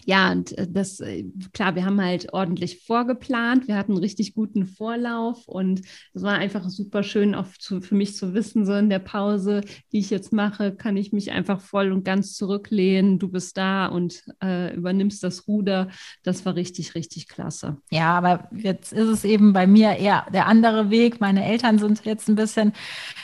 ja, 0.05 0.31
und 0.31 0.55
äh, 0.57 0.67
das, 0.69 0.99
äh, 0.99 1.25
klar, 1.51 1.75
wir 1.75 1.85
haben 1.85 1.99
halt 1.99 2.31
ordentlich 2.31 2.85
vorgeplant. 2.85 3.67
Wir 3.67 3.75
hatten 3.75 3.93
einen 3.93 4.01
richtig 4.01 4.35
guten 4.35 4.67
Vorlauf 4.67 5.47
und 5.47 5.81
es 6.13 6.21
war 6.21 6.35
einfach 6.35 6.69
super 6.69 7.01
schön, 7.01 7.33
auch 7.33 7.47
zu, 7.59 7.81
für 7.81 7.95
mich 7.95 8.15
zu 8.15 8.35
wissen, 8.35 8.65
so 8.65 8.73
in 8.73 8.89
der 8.89 8.99
Pause, 8.99 9.61
die 9.91 9.99
ich 9.99 10.11
jetzt 10.11 10.31
mache, 10.31 10.75
kann 10.75 10.95
ich 10.95 11.11
mich 11.11 11.31
einfach 11.31 11.59
voll 11.59 11.91
und 11.91 12.03
ganz 12.03 12.35
zurücklehnen. 12.35 13.17
Du 13.17 13.29
bist 13.29 13.57
da 13.57 13.87
und 13.87 14.23
äh, 14.43 14.75
übernimmst 14.75 15.23
das 15.23 15.47
Ruder. 15.47 15.89
Das 16.23 16.45
war 16.45 16.55
richtig, 16.55 16.93
richtig 16.93 17.27
klasse. 17.27 17.77
Ja, 17.89 18.15
aber 18.15 18.47
jetzt 18.55 18.93
ist 18.93 19.07
es 19.07 19.23
eben 19.23 19.53
bei 19.53 19.65
mir 19.65 19.97
eher 19.97 20.27
der 20.31 20.45
andere 20.45 20.91
Weg. 20.91 21.19
Meine 21.19 21.43
Eltern 21.43 21.79
sind 21.79 22.05
jetzt 22.05 22.29
ein 22.29 22.35
bisschen 22.35 22.73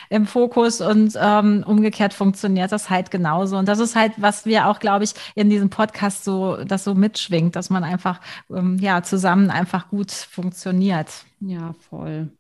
im 0.09 0.25
Fokus 0.25 0.81
und 0.81 1.13
ähm, 1.21 1.63
umgekehrt 1.65 2.13
funktioniert 2.13 2.71
das 2.71 2.89
halt 2.89 3.11
genauso. 3.11 3.57
Und 3.57 3.67
das 3.67 3.79
ist 3.79 3.95
halt, 3.95 4.13
was 4.17 4.45
wir 4.47 4.67
auch, 4.67 4.79
glaube 4.79 5.03
ich, 5.03 5.13
in 5.35 5.49
diesem 5.49 5.69
Podcast 5.69 6.23
so 6.23 6.57
das 6.71 6.83
so 6.83 6.95
mitschwingt, 6.95 7.55
dass 7.55 7.69
man 7.69 7.83
einfach 7.83 8.21
ähm, 8.49 8.77
ja 8.79 9.03
zusammen 9.03 9.49
einfach 9.49 9.89
gut 9.89 10.11
funktioniert. 10.11 11.25
Ja, 11.39 11.73
voll. 11.73 12.31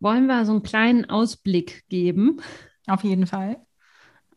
Wollen 0.00 0.26
wir 0.26 0.44
so 0.44 0.52
einen 0.52 0.62
kleinen 0.62 1.08
Ausblick 1.08 1.88
geben? 1.88 2.40
Auf 2.86 3.02
jeden 3.04 3.26
Fall. 3.26 3.56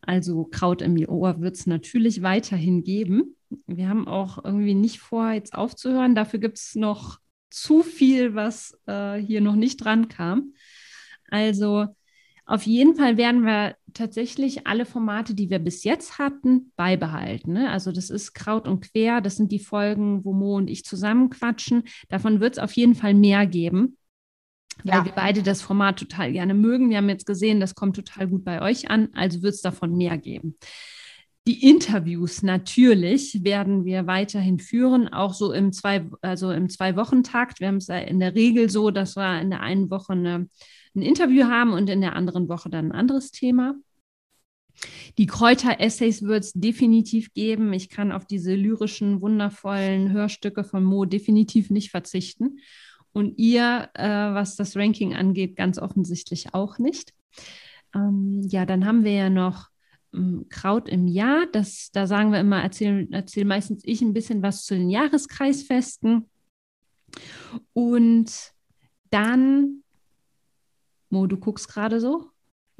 Also 0.01 0.45
Kraut 0.45 0.81
im 0.81 0.97
Ohr 1.07 1.41
wird 1.41 1.55
es 1.55 1.67
natürlich 1.67 2.23
weiterhin 2.23 2.83
geben. 2.83 3.35
Wir 3.67 3.89
haben 3.89 4.07
auch 4.07 4.43
irgendwie 4.43 4.75
nicht 4.75 4.99
vor, 4.99 5.31
jetzt 5.31 5.53
aufzuhören. 5.53 6.15
Dafür 6.15 6.39
gibt 6.39 6.57
es 6.57 6.75
noch 6.75 7.19
zu 7.49 7.83
viel, 7.83 8.35
was 8.35 8.79
äh, 8.85 9.17
hier 9.17 9.41
noch 9.41 9.55
nicht 9.55 9.83
dran 9.83 10.07
kam. 10.07 10.53
Also 11.29 11.87
auf 12.49 12.63
jeden 12.63 12.95
Fall 12.95 13.15
werden 13.15 13.45
wir 13.45 13.75
tatsächlich 13.93 14.65
alle 14.65 14.85
Formate, 14.85 15.35
die 15.35 15.51
wir 15.51 15.59
bis 15.59 15.83
jetzt 15.83 16.17
hatten, 16.17 16.71
beibehalten. 16.75 17.53
Ne? 17.53 17.69
Also 17.69 17.91
das 17.91 18.09
ist 18.09 18.33
Kraut 18.33 18.67
und 18.67 18.81
Quer, 18.89 19.21
das 19.21 19.35
sind 19.35 19.51
die 19.51 19.59
Folgen, 19.59 20.25
wo 20.25 20.33
Mo 20.33 20.55
und 20.55 20.67
ich 20.67 20.83
zusammen 20.83 21.29
quatschen. 21.29 21.83
Davon 22.07 22.39
wird 22.39 22.53
es 22.53 22.59
auf 22.59 22.71
jeden 22.71 22.95
Fall 22.95 23.13
mehr 23.13 23.45
geben, 23.45 23.97
weil 24.83 24.95
ja. 24.95 25.05
wir 25.05 25.12
beide 25.12 25.43
das 25.43 25.62
Format 25.62 25.99
total 25.99 26.31
gerne 26.31 26.55
mögen. 26.55 26.89
Wir 26.89 26.97
haben 26.97 27.09
jetzt 27.09 27.27
gesehen, 27.27 27.59
das 27.59 27.75
kommt 27.75 27.95
total 27.95 28.27
gut 28.27 28.43
bei 28.45 28.63
euch 28.63 28.89
an, 28.89 29.09
also 29.13 29.43
wird 29.43 29.53
es 29.53 29.62
davon 29.62 29.95
mehr 29.95 30.17
geben. 30.17 30.57
Die 31.45 31.69
Interviews 31.69 32.41
natürlich 32.41 33.43
werden 33.43 33.85
wir 33.85 34.07
weiterhin 34.07 34.57
führen, 34.57 35.07
auch 35.07 35.35
so 35.35 35.53
im 35.53 35.71
zwei, 35.71 36.09
also 36.23 36.51
im 36.51 36.67
Zwei-Wochen-Takt. 36.67 37.59
Wir 37.59 37.67
haben 37.67 37.77
es 37.77 37.88
ja 37.88 37.99
in 37.99 38.19
der 38.19 38.33
Regel 38.33 38.71
so, 38.71 38.89
dass 38.89 39.15
wir 39.15 39.39
in 39.39 39.51
der 39.51 39.62
einen 39.62 39.91
Woche 39.91 40.13
eine 40.13 40.47
ein 40.95 41.02
Interview 41.02 41.45
haben 41.45 41.73
und 41.73 41.89
in 41.89 42.02
der 42.02 42.15
anderen 42.15 42.49
Woche 42.49 42.69
dann 42.69 42.88
ein 42.88 42.91
anderes 42.91 43.32
Thema. 43.32 43.75
Die 45.17 45.25
Kräuter-Essays 45.25 46.23
wird 46.23 46.43
es 46.43 46.54
definitiv 46.54 47.34
geben. 47.34 47.73
Ich 47.73 47.89
kann 47.89 48.12
auf 48.12 48.25
diese 48.25 48.56
lyrischen, 48.56 49.21
wundervollen 49.21 50.12
Hörstücke 50.12 50.63
von 50.63 50.84
Mo 50.84 51.06
definitiv 51.06 51.69
nicht 51.69 51.91
verzichten. 51.91 52.60
Und 53.12 53.38
ihr, 53.38 53.89
äh, 53.93 54.08
was 54.08 54.56
das 54.56 54.75
Ranking 54.75 55.15
angeht, 55.15 55.56
ganz 55.56 55.80
offensichtlich 55.80 56.54
auch 56.54 56.78
nicht. 56.78 57.13
Ähm, 57.93 58.41
ja, 58.47 58.65
dann 58.65 58.86
haben 58.86 59.04
wir 59.04 59.13
ja 59.13 59.30
noch 59.30 59.67
ähm, 60.13 60.45
Kraut 60.49 60.88
im 60.88 61.08
Jahr. 61.08 61.45
Das, 61.52 61.89
da 61.91 62.08
sagen 62.08 62.32
wir 62.32 62.39
immer, 62.39 62.62
erzähle 62.62 63.08
erzähl 63.12 63.46
meistens 63.46 63.81
ich 63.83 64.02
ein 64.02 64.13
bisschen 64.13 64.42
was 64.42 64.63
zu 64.63 64.75
den 64.75 64.90
Jahreskreisfesten. 64.90 66.29
Und 67.73 68.31
dann 69.10 69.83
Mo, 71.10 71.27
du 71.27 71.37
guckst 71.37 71.67
gerade 71.67 71.99
so? 71.99 72.31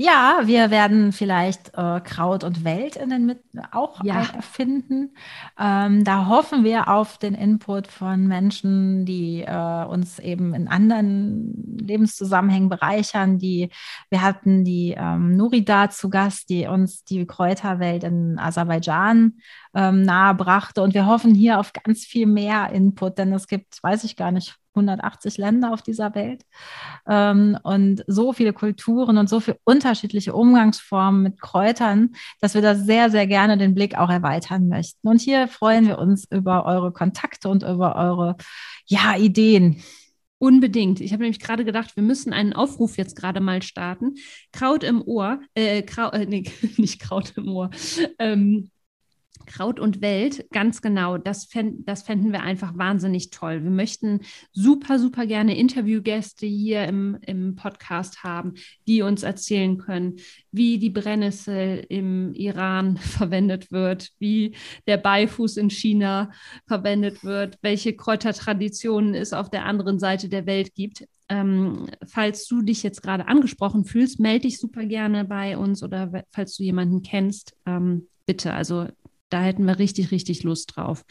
Ja, 0.02 0.44
wir 0.46 0.72
werden 0.72 1.12
vielleicht 1.12 1.74
äh, 1.74 2.00
Kraut 2.00 2.46
und 2.46 2.64
Welt 2.64 2.96
in 2.96 3.10
den 3.10 3.26
Mit 3.26 3.44
auch 3.74 4.02
ja. 4.02 4.22
erfinden. 4.34 5.14
Ähm, 5.60 6.06
da 6.06 6.28
hoffen 6.28 6.64
wir 6.64 6.88
auf 6.88 7.18
den 7.18 7.34
Input 7.34 7.88
von 7.88 8.26
Menschen, 8.26 9.06
die 9.06 9.42
äh, 9.42 9.84
uns 9.84 10.18
eben 10.20 10.54
in 10.54 10.70
anderen 10.70 11.78
Lebenszusammenhängen 11.82 12.70
bereichern. 12.70 13.40
Die 13.40 13.72
wir 14.10 14.22
hatten 14.22 14.64
die 14.64 14.96
ähm, 14.98 15.36
Nurida 15.36 15.90
zu 15.90 16.10
Gast, 16.10 16.50
die 16.50 16.66
uns 16.66 17.04
die 17.04 17.28
Kräuterwelt 17.28 18.06
in 18.06 18.40
Aserbaidschan 18.40 19.40
ähm, 19.74 20.04
nahe 20.04 20.34
brachte. 20.34 20.82
Und 20.82 20.94
wir 20.94 21.08
hoffen 21.08 21.36
hier 21.36 21.60
auf 21.60 21.74
ganz 21.74 22.06
viel 22.06 22.26
mehr 22.26 22.70
Input, 22.72 23.18
denn 23.18 23.34
es 23.34 23.48
gibt, 23.50 23.84
weiß 23.84 24.06
ich 24.06 24.16
gar 24.16 24.32
nicht, 24.32 24.59
180 24.76 25.38
Länder 25.38 25.74
auf 25.74 25.82
dieser 25.82 26.16
Welt 26.16 26.44
ähm, 27.08 27.58
und 27.64 28.04
so 28.08 28.34
viele 28.34 28.54
Kulturen 28.54 29.18
und 29.18 29.30
so 29.30 29.40
viele 29.40 29.58
unterschiedliche 29.64 30.34
Umgangsformen 30.34 31.24
mit 31.24 31.42
Kräutern, 31.42 32.16
dass 32.42 32.54
wir 32.54 32.62
da 32.62 32.76
sehr, 32.76 33.10
sehr 33.10 33.28
gerne 33.28 33.58
den 33.58 33.76
Blick 33.76 33.98
auch 33.98 34.10
erweitern 34.10 34.68
möchten. 34.68 35.08
Und 35.08 35.22
hier 35.22 35.48
freuen 35.48 35.88
wir 35.88 35.98
uns 36.00 36.28
über 36.32 36.66
eure 36.66 36.92
Kontakte 36.92 37.50
und 37.50 37.64
über 37.64 37.96
eure 37.96 38.36
ja, 38.86 39.16
Ideen. 39.18 39.82
Unbedingt. 40.42 41.02
Ich 41.02 41.12
habe 41.12 41.24
nämlich 41.24 41.42
gerade 41.42 41.66
gedacht, 41.66 41.98
wir 41.98 42.04
müssen 42.04 42.32
einen 42.32 42.54
Aufruf 42.54 42.98
jetzt 42.98 43.18
gerade 43.18 43.42
mal 43.42 43.62
starten. 43.62 44.16
Kraut 44.54 44.86
im 44.86 45.02
Ohr, 45.02 45.42
äh, 45.54 45.82
Kraut, 45.82 46.14
äh, 46.14 46.26
nee, 46.26 46.50
nicht 46.78 47.02
Kraut 47.02 47.34
im 47.36 47.50
Ohr. 47.50 47.70
Ähm, 48.20 48.72
Kraut 49.46 49.80
und 49.80 50.02
Welt, 50.02 50.46
ganz 50.52 50.82
genau, 50.82 51.18
das, 51.18 51.46
fänd, 51.46 51.88
das 51.88 52.04
fänden 52.04 52.32
wir 52.32 52.44
einfach 52.44 52.78
wahnsinnig 52.78 53.30
toll. 53.30 53.64
Wir 53.64 53.72
möchten 53.72 54.22
super, 54.52 55.00
super 55.00 55.26
gerne 55.26 55.58
Interviewgäste 55.58 56.46
hier 56.46 56.86
im, 56.86 57.18
im 57.22 57.56
Podcast 57.56 58.24
haben, 58.24 58.54
die 58.88 59.02
uns 59.02 59.24
erzählen 59.24 59.78
können, 59.78 60.18
wie 60.52 60.78
die 60.78 60.90
Brennnessel 60.90 61.86
im 61.90 62.34
Iran 62.34 62.98
verwendet 62.98 63.72
wird, 63.72 64.10
wie 64.20 64.56
der 64.88 64.98
Beifuß 64.98 65.58
in 65.58 65.70
China 65.70 66.32
verwendet 66.68 67.24
wird, 67.24 67.58
welche 67.62 67.96
Kräutertraditionen 67.96 69.14
es 69.16 69.34
auf 69.34 69.50
der 69.50 69.66
anderen 69.66 70.00
Seite 70.00 70.30
der 70.30 70.46
Welt 70.46 70.76
gibt. 70.76 71.06
Ähm, 71.30 71.88
falls 72.08 72.48
du 72.48 72.64
dich 72.64 72.82
jetzt 72.82 73.04
gerade 73.04 73.28
angesprochen 73.28 73.86
fühlst, 73.86 74.20
melde 74.20 74.48
dich 74.48 74.60
super 74.60 74.86
gerne 74.86 75.26
bei 75.26 75.58
uns 75.58 75.84
oder 75.84 76.24
falls 76.32 76.56
du 76.58 76.64
jemanden 76.64 77.04
kennst, 77.04 77.56
ähm, 77.68 78.08
bitte. 78.26 78.54
Also 78.54 78.88
da 79.30 79.42
hätten 79.42 79.66
wir 79.66 79.80
richtig, 79.80 80.12
richtig 80.12 80.44
Lust 80.44 80.76
drauf. 80.76 81.04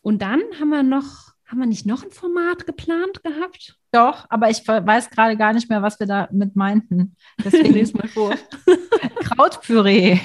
Und 0.00 0.22
dann 0.22 0.40
haben 0.58 0.70
wir 0.70 0.82
noch, 0.82 1.32
haben 1.46 1.58
wir 1.58 1.66
nicht 1.66 1.86
noch 1.86 2.02
ein 2.02 2.10
Format 2.10 2.66
geplant 2.66 3.22
gehabt? 3.22 3.76
Doch, 3.90 4.26
aber 4.28 4.50
ich 4.50 4.66
weiß 4.66 5.10
gerade 5.10 5.36
gar 5.36 5.52
nicht 5.52 5.70
mehr, 5.70 5.82
was 5.82 5.98
wir 5.98 6.06
damit 6.06 6.56
meinten. 6.56 7.16
Deswegen 7.42 7.72
lese 7.74 7.96
mal 7.96 8.08
vor. 8.08 8.34
Krautpüree. 9.20 10.18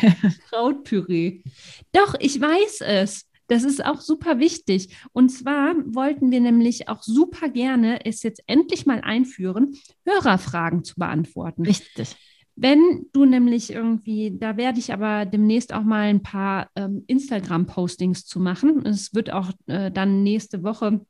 Krautpüree. 0.49 1.43
Doch, 1.91 2.15
ich 2.19 2.39
weiß 2.39 2.81
es. 2.81 3.29
Das 3.47 3.63
ist 3.63 3.83
auch 3.83 4.01
super 4.01 4.39
wichtig. 4.39 4.95
Und 5.11 5.29
zwar 5.29 5.75
wollten 5.85 6.31
wir 6.31 6.39
nämlich 6.39 6.87
auch 6.87 7.03
super 7.03 7.49
gerne 7.49 8.05
es 8.05 8.23
jetzt 8.23 8.41
endlich 8.47 8.85
mal 8.85 9.01
einführen, 9.01 9.77
Hörerfragen 10.05 10.83
zu 10.83 10.95
beantworten. 10.95 11.63
Richtig. 11.65 12.15
Wenn 12.55 13.07
du 13.13 13.25
nämlich 13.25 13.71
irgendwie, 13.71 14.37
da 14.37 14.57
werde 14.57 14.79
ich 14.79 14.93
aber 14.93 15.25
demnächst 15.25 15.73
auch 15.73 15.83
mal 15.83 16.03
ein 16.03 16.21
paar 16.21 16.69
ähm, 16.75 17.03
Instagram-Postings 17.07 18.25
zu 18.25 18.39
machen. 18.39 18.85
Es 18.85 19.13
wird 19.13 19.31
auch 19.31 19.51
äh, 19.67 19.91
dann 19.91 20.23
nächste 20.23 20.63
Woche 20.63 21.01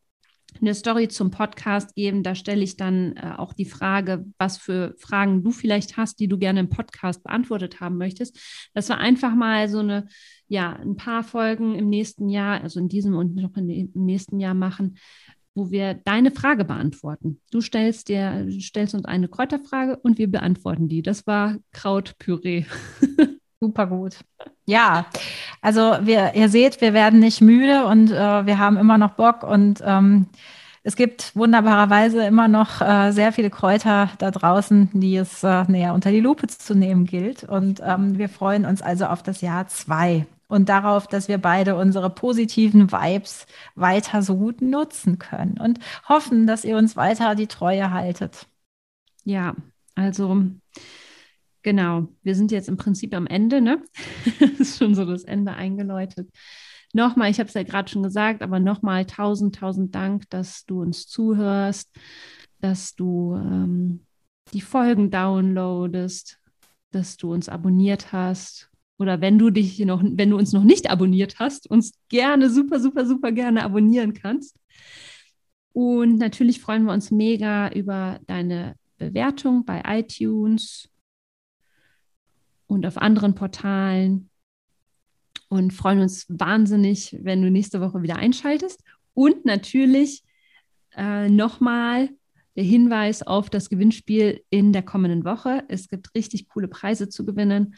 eine 0.61 0.73
Story 0.73 1.07
zum 1.07 1.31
Podcast 1.31 1.95
geben. 1.95 2.23
Da 2.23 2.35
stelle 2.35 2.63
ich 2.63 2.77
dann 2.77 3.15
äh, 3.17 3.33
auch 3.37 3.53
die 3.53 3.65
Frage, 3.65 4.25
was 4.37 4.57
für 4.57 4.95
Fragen 4.97 5.43
du 5.43 5.51
vielleicht 5.51 5.97
hast, 5.97 6.19
die 6.19 6.27
du 6.27 6.37
gerne 6.37 6.61
im 6.61 6.69
Podcast 6.69 7.23
beantwortet 7.23 7.79
haben 7.79 7.97
möchtest. 7.97 8.39
Dass 8.73 8.89
wir 8.89 8.97
einfach 8.97 9.35
mal 9.35 9.67
so 9.67 9.79
eine, 9.79 10.07
ja, 10.47 10.73
ein 10.73 10.95
paar 10.95 11.23
Folgen 11.23 11.75
im 11.75 11.89
nächsten 11.89 12.29
Jahr, 12.29 12.61
also 12.61 12.79
in 12.79 12.89
diesem 12.89 13.15
und 13.15 13.35
noch 13.35 13.55
im 13.55 13.91
nächsten 13.93 14.39
Jahr 14.39 14.53
machen, 14.53 14.97
wo 15.55 15.71
wir 15.71 15.93
deine 15.93 16.31
Frage 16.31 16.65
beantworten. 16.65 17.39
Du 17.51 17.61
stellst, 17.61 18.09
dir, 18.09 18.47
stellst 18.59 18.95
uns 18.95 19.05
eine 19.05 19.27
Kräuterfrage 19.27 19.97
und 19.97 20.17
wir 20.17 20.29
beantworten 20.31 20.87
die. 20.87 21.01
Das 21.01 21.27
war 21.27 21.57
Krautpüree. 21.71 22.65
Super 23.59 23.87
gut. 23.87 24.17
Ja, 24.65 25.05
also 25.61 25.97
wir, 26.01 26.33
ihr 26.35 26.49
seht, 26.49 26.81
wir 26.81 26.93
werden 26.93 27.19
nicht 27.19 27.41
müde 27.41 27.85
und 27.85 28.11
äh, 28.11 28.45
wir 28.45 28.59
haben 28.59 28.77
immer 28.77 28.97
noch 28.97 29.11
Bock 29.11 29.43
und 29.43 29.81
ähm, 29.85 30.27
es 30.85 30.97
gibt 30.97 31.33
wunderbarerweise 31.33 32.25
immer 32.25 32.49
noch 32.49 32.81
äh, 32.81 33.11
sehr 33.11 33.31
viele 33.31 33.49
Kräuter 33.49 34.09
da 34.17 34.31
draußen, 34.31 34.89
die 34.93 35.15
es 35.15 35.41
äh, 35.43 35.63
näher 35.69 35.93
unter 35.93 36.11
die 36.11 36.19
Lupe 36.19 36.47
zu 36.47 36.75
nehmen 36.75 37.05
gilt. 37.05 37.45
Und 37.45 37.81
ähm, 37.85 38.17
wir 38.17 38.27
freuen 38.27 38.65
uns 38.65 38.81
also 38.81 39.05
auf 39.05 39.23
das 39.23 39.39
Jahr 39.39 39.67
zwei 39.69 40.25
und 40.53 40.69
darauf, 40.69 41.07
dass 41.07 41.27
wir 41.27 41.39
beide 41.39 41.75
unsere 41.75 42.11
positiven 42.11 42.91
Vibes 42.91 43.47
weiter 43.73 44.21
so 44.21 44.37
gut 44.37 44.61
nutzen 44.61 45.17
können 45.17 45.59
und 45.59 45.79
hoffen, 46.07 46.45
dass 46.45 46.63
ihr 46.63 46.77
uns 46.77 46.95
weiter 46.95 47.33
die 47.33 47.47
Treue 47.47 47.89
haltet. 47.89 48.45
Ja, 49.23 49.55
also 49.95 50.45
genau, 51.63 52.07
wir 52.21 52.35
sind 52.35 52.51
jetzt 52.51 52.69
im 52.69 52.77
Prinzip 52.77 53.15
am 53.15 53.25
Ende, 53.25 53.61
ne? 53.61 53.81
ist 54.59 54.77
schon 54.77 54.93
so 54.93 55.05
das 55.05 55.23
Ende 55.23 55.53
eingeläutet. 55.53 56.29
Nochmal, 56.93 57.31
ich 57.31 57.39
habe 57.39 57.47
es 57.47 57.55
ja 57.55 57.63
gerade 57.63 57.89
schon 57.89 58.03
gesagt, 58.03 58.43
aber 58.43 58.59
nochmal 58.59 59.07
tausend, 59.07 59.55
tausend 59.55 59.95
Dank, 59.95 60.29
dass 60.29 60.65
du 60.65 60.83
uns 60.83 61.07
zuhörst, 61.07 61.89
dass 62.59 62.93
du 62.93 63.33
ähm, 63.37 64.05
die 64.53 64.61
Folgen 64.61 65.09
downloadest, 65.09 66.39
dass 66.91 67.17
du 67.17 67.33
uns 67.33 67.49
abonniert 67.49 68.13
hast 68.13 68.69
oder 68.97 69.21
wenn 69.21 69.39
du 69.39 69.49
dich 69.49 69.79
noch, 69.79 70.03
wenn 70.03 70.29
du 70.29 70.37
uns 70.37 70.53
noch 70.53 70.63
nicht 70.63 70.89
abonniert 70.89 71.39
hast, 71.39 71.69
uns 71.69 71.93
gerne, 72.09 72.49
super, 72.49 72.79
super, 72.79 73.05
super 73.05 73.31
gerne 73.31 73.63
abonnieren 73.63 74.13
kannst. 74.13 74.57
Und 75.73 76.17
natürlich 76.17 76.61
freuen 76.61 76.85
wir 76.85 76.93
uns 76.93 77.09
mega 77.09 77.69
über 77.71 78.19
deine 78.27 78.75
Bewertung 78.97 79.65
bei 79.65 79.81
iTunes 79.85 80.89
und 82.67 82.85
auf 82.85 82.97
anderen 82.97 83.33
Portalen 83.35 84.29
und 85.49 85.73
freuen 85.73 85.99
uns 85.99 86.25
wahnsinnig, 86.29 87.17
wenn 87.21 87.41
du 87.41 87.49
nächste 87.49 87.81
Woche 87.81 88.01
wieder 88.01 88.17
einschaltest. 88.17 88.83
Und 89.13 89.45
natürlich 89.45 90.23
äh, 90.95 91.29
nochmal 91.29 92.09
der 92.55 92.63
Hinweis 92.63 93.23
auf 93.23 93.49
das 93.49 93.69
Gewinnspiel 93.69 94.43
in 94.49 94.73
der 94.73 94.83
kommenden 94.83 95.25
Woche. 95.25 95.63
Es 95.67 95.87
gibt 95.87 96.13
richtig 96.15 96.47
coole 96.49 96.67
Preise 96.67 97.09
zu 97.09 97.25
gewinnen 97.25 97.75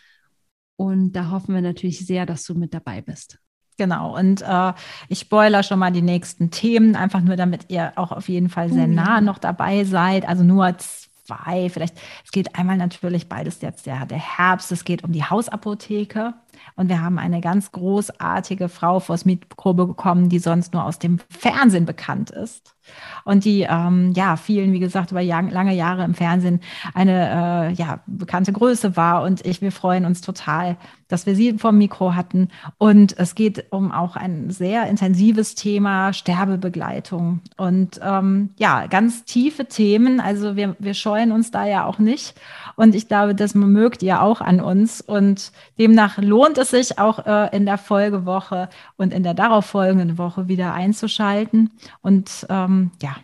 und 0.78 1.14
da 1.14 1.32
hoffen 1.32 1.56
wir 1.56 1.62
natürlich 1.62 2.06
sehr, 2.06 2.26
dass 2.26 2.44
du 2.46 2.54
mit 2.54 2.74
dabei 2.74 3.02
bist. 3.02 3.40
Genau, 3.78 4.18
und 4.18 4.42
äh, 4.42 4.74
ich 5.10 5.20
spoiler 5.20 5.62
schon 5.62 5.80
mal 5.80 5.92
die 5.92 6.02
nächsten 6.02 6.50
Themen, 6.50 6.96
einfach 6.96 7.22
nur 7.22 7.36
damit 7.36 7.66
ihr 7.70 7.94
auch 7.98 8.12
auf 8.12 8.30
jeden 8.30 8.50
Fall 8.50 8.72
sehr 8.72 8.88
mhm. 8.88 8.96
nah 8.96 9.22
noch 9.22 9.38
dabei 9.38 9.84
seid. 9.84 10.28
Also 10.28 10.44
nur 10.44 10.78
zwei, 10.78 11.70
vielleicht, 11.70 11.98
es 12.24 12.32
geht 12.32 12.56
einmal 12.56 12.78
natürlich 12.78 13.28
beides 13.28 13.62
jetzt 13.62 13.86
der, 13.86 14.06
der 14.06 14.20
Herbst, 14.20 14.72
es 14.72 14.86
geht 14.86 15.04
um 15.04 15.12
die 15.12 15.24
Hausapotheke. 15.24 16.36
Und 16.76 16.90
wir 16.90 17.02
haben 17.02 17.20
eine 17.20 17.42
ganz 17.42 17.72
großartige 17.72 18.70
Frau 18.70 19.00
vors 19.00 19.26
Mikro 19.26 19.74
bekommen, 19.74 20.30
die 20.30 20.40
sonst 20.40 20.74
nur 20.74 20.86
aus 20.86 21.00
dem 21.00 21.20
Fernsehen 21.30 21.86
bekannt 21.86 22.32
ist. 22.32 22.76
Und 23.24 23.46
die, 23.46 23.66
ähm, 23.68 24.14
ja, 24.16 24.36
vielen, 24.36 24.72
wie 24.72 24.80
gesagt, 24.80 25.12
über 25.12 25.24
lange 25.24 25.74
Jahre 25.74 26.04
im 26.04 26.14
Fernsehen 26.14 26.60
eine, 26.94 27.72
äh, 27.72 27.74
ja, 27.74 28.02
bekannte 28.06 28.54
Größe 28.54 28.96
war. 28.96 29.24
Und 29.24 29.46
ich, 29.46 29.62
wir 29.62 29.72
freuen 29.72 30.06
uns 30.06 30.22
total, 30.22 30.78
dass 31.08 31.26
wir 31.26 31.36
sie 31.36 31.58
vom 31.58 31.78
Mikro 31.78 32.14
hatten. 32.14 32.50
Und 32.78 33.18
es 33.18 33.36
geht 33.36 33.72
um 33.72 33.92
auch 33.92 34.16
ein 34.16 34.52
sehr 34.52 34.88
intensives 34.88 35.56
Thema, 35.56 36.14
Sterbebegleitung. 36.14 37.42
Und 37.58 38.00
ähm, 38.04 38.52
ja, 38.58 38.86
ganz 38.88 39.26
tiefe 39.26 39.66
Themen. 39.66 40.20
Also 40.20 40.56
wir, 40.56 40.76
wir 40.80 40.94
scheuen 40.94 41.32
uns 41.32 41.52
da 41.52 41.66
ja 41.66 41.86
auch 41.86 41.98
nicht. 41.98 42.36
Und 42.76 42.94
ich 42.94 43.08
glaube, 43.08 43.34
das 43.34 43.56
mögt 43.56 44.04
ihr 44.04 44.22
auch 44.22 44.42
an 44.42 44.60
uns. 44.60 45.02
Und 45.02 45.52
demnach 45.80 46.18
lohnt 46.20 46.45
es 46.54 46.70
sich 46.72 47.00
auch 47.00 47.26
äh, 47.26 47.56
in 47.56 47.66
der 47.66 47.78
Folgewoche 47.78 48.70
und 48.98 49.14
in 49.14 49.24
der 49.24 49.34
darauffolgenden 49.34 50.18
Woche 50.18 50.48
wieder 50.48 50.74
einzuschalten. 50.74 51.72
Und 52.02 52.46
ähm, 52.50 52.92
ja, 53.02 53.16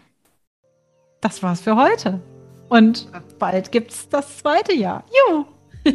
das 1.22 1.44
war's 1.44 1.62
für 1.62 1.76
heute. 1.76 2.20
Und 2.70 3.08
bald 3.38 3.72
gibt's 3.72 4.08
das 4.10 4.38
zweite 4.38 4.74
Jahr. 4.74 5.04
Juhu! 5.30 5.46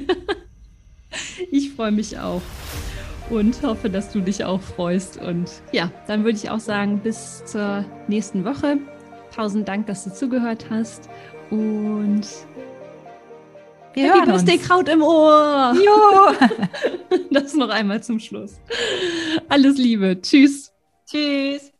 ich 1.50 1.72
freue 1.72 1.92
mich 1.92 2.18
auch 2.18 2.42
und 3.30 3.62
hoffe, 3.62 3.90
dass 3.90 4.12
du 4.12 4.20
dich 4.20 4.44
auch 4.44 4.60
freust. 4.60 5.20
Und 5.20 5.50
ja, 5.72 5.90
dann 6.06 6.24
würde 6.24 6.36
ich 6.36 6.50
auch 6.50 6.60
sagen, 6.60 7.00
bis 7.00 7.44
zur 7.44 7.84
nächsten 8.08 8.44
Woche. 8.44 8.78
Tausend 9.34 9.68
Dank, 9.68 9.86
dass 9.86 10.04
du 10.04 10.12
zugehört 10.12 10.66
hast. 10.70 11.08
Und 11.50 12.26
wir 13.96 14.14
Happy 14.14 14.26
Birthday 14.26 14.58
Kraut 14.58 14.88
im 14.88 15.02
Ohr. 15.02 15.74
Jo. 15.74 17.18
das 17.30 17.54
noch 17.54 17.70
einmal 17.70 18.02
zum 18.02 18.20
Schluss. 18.20 18.60
Alles 19.48 19.78
Liebe. 19.78 20.20
Tschüss. 20.20 20.72
Tschüss. 21.06 21.72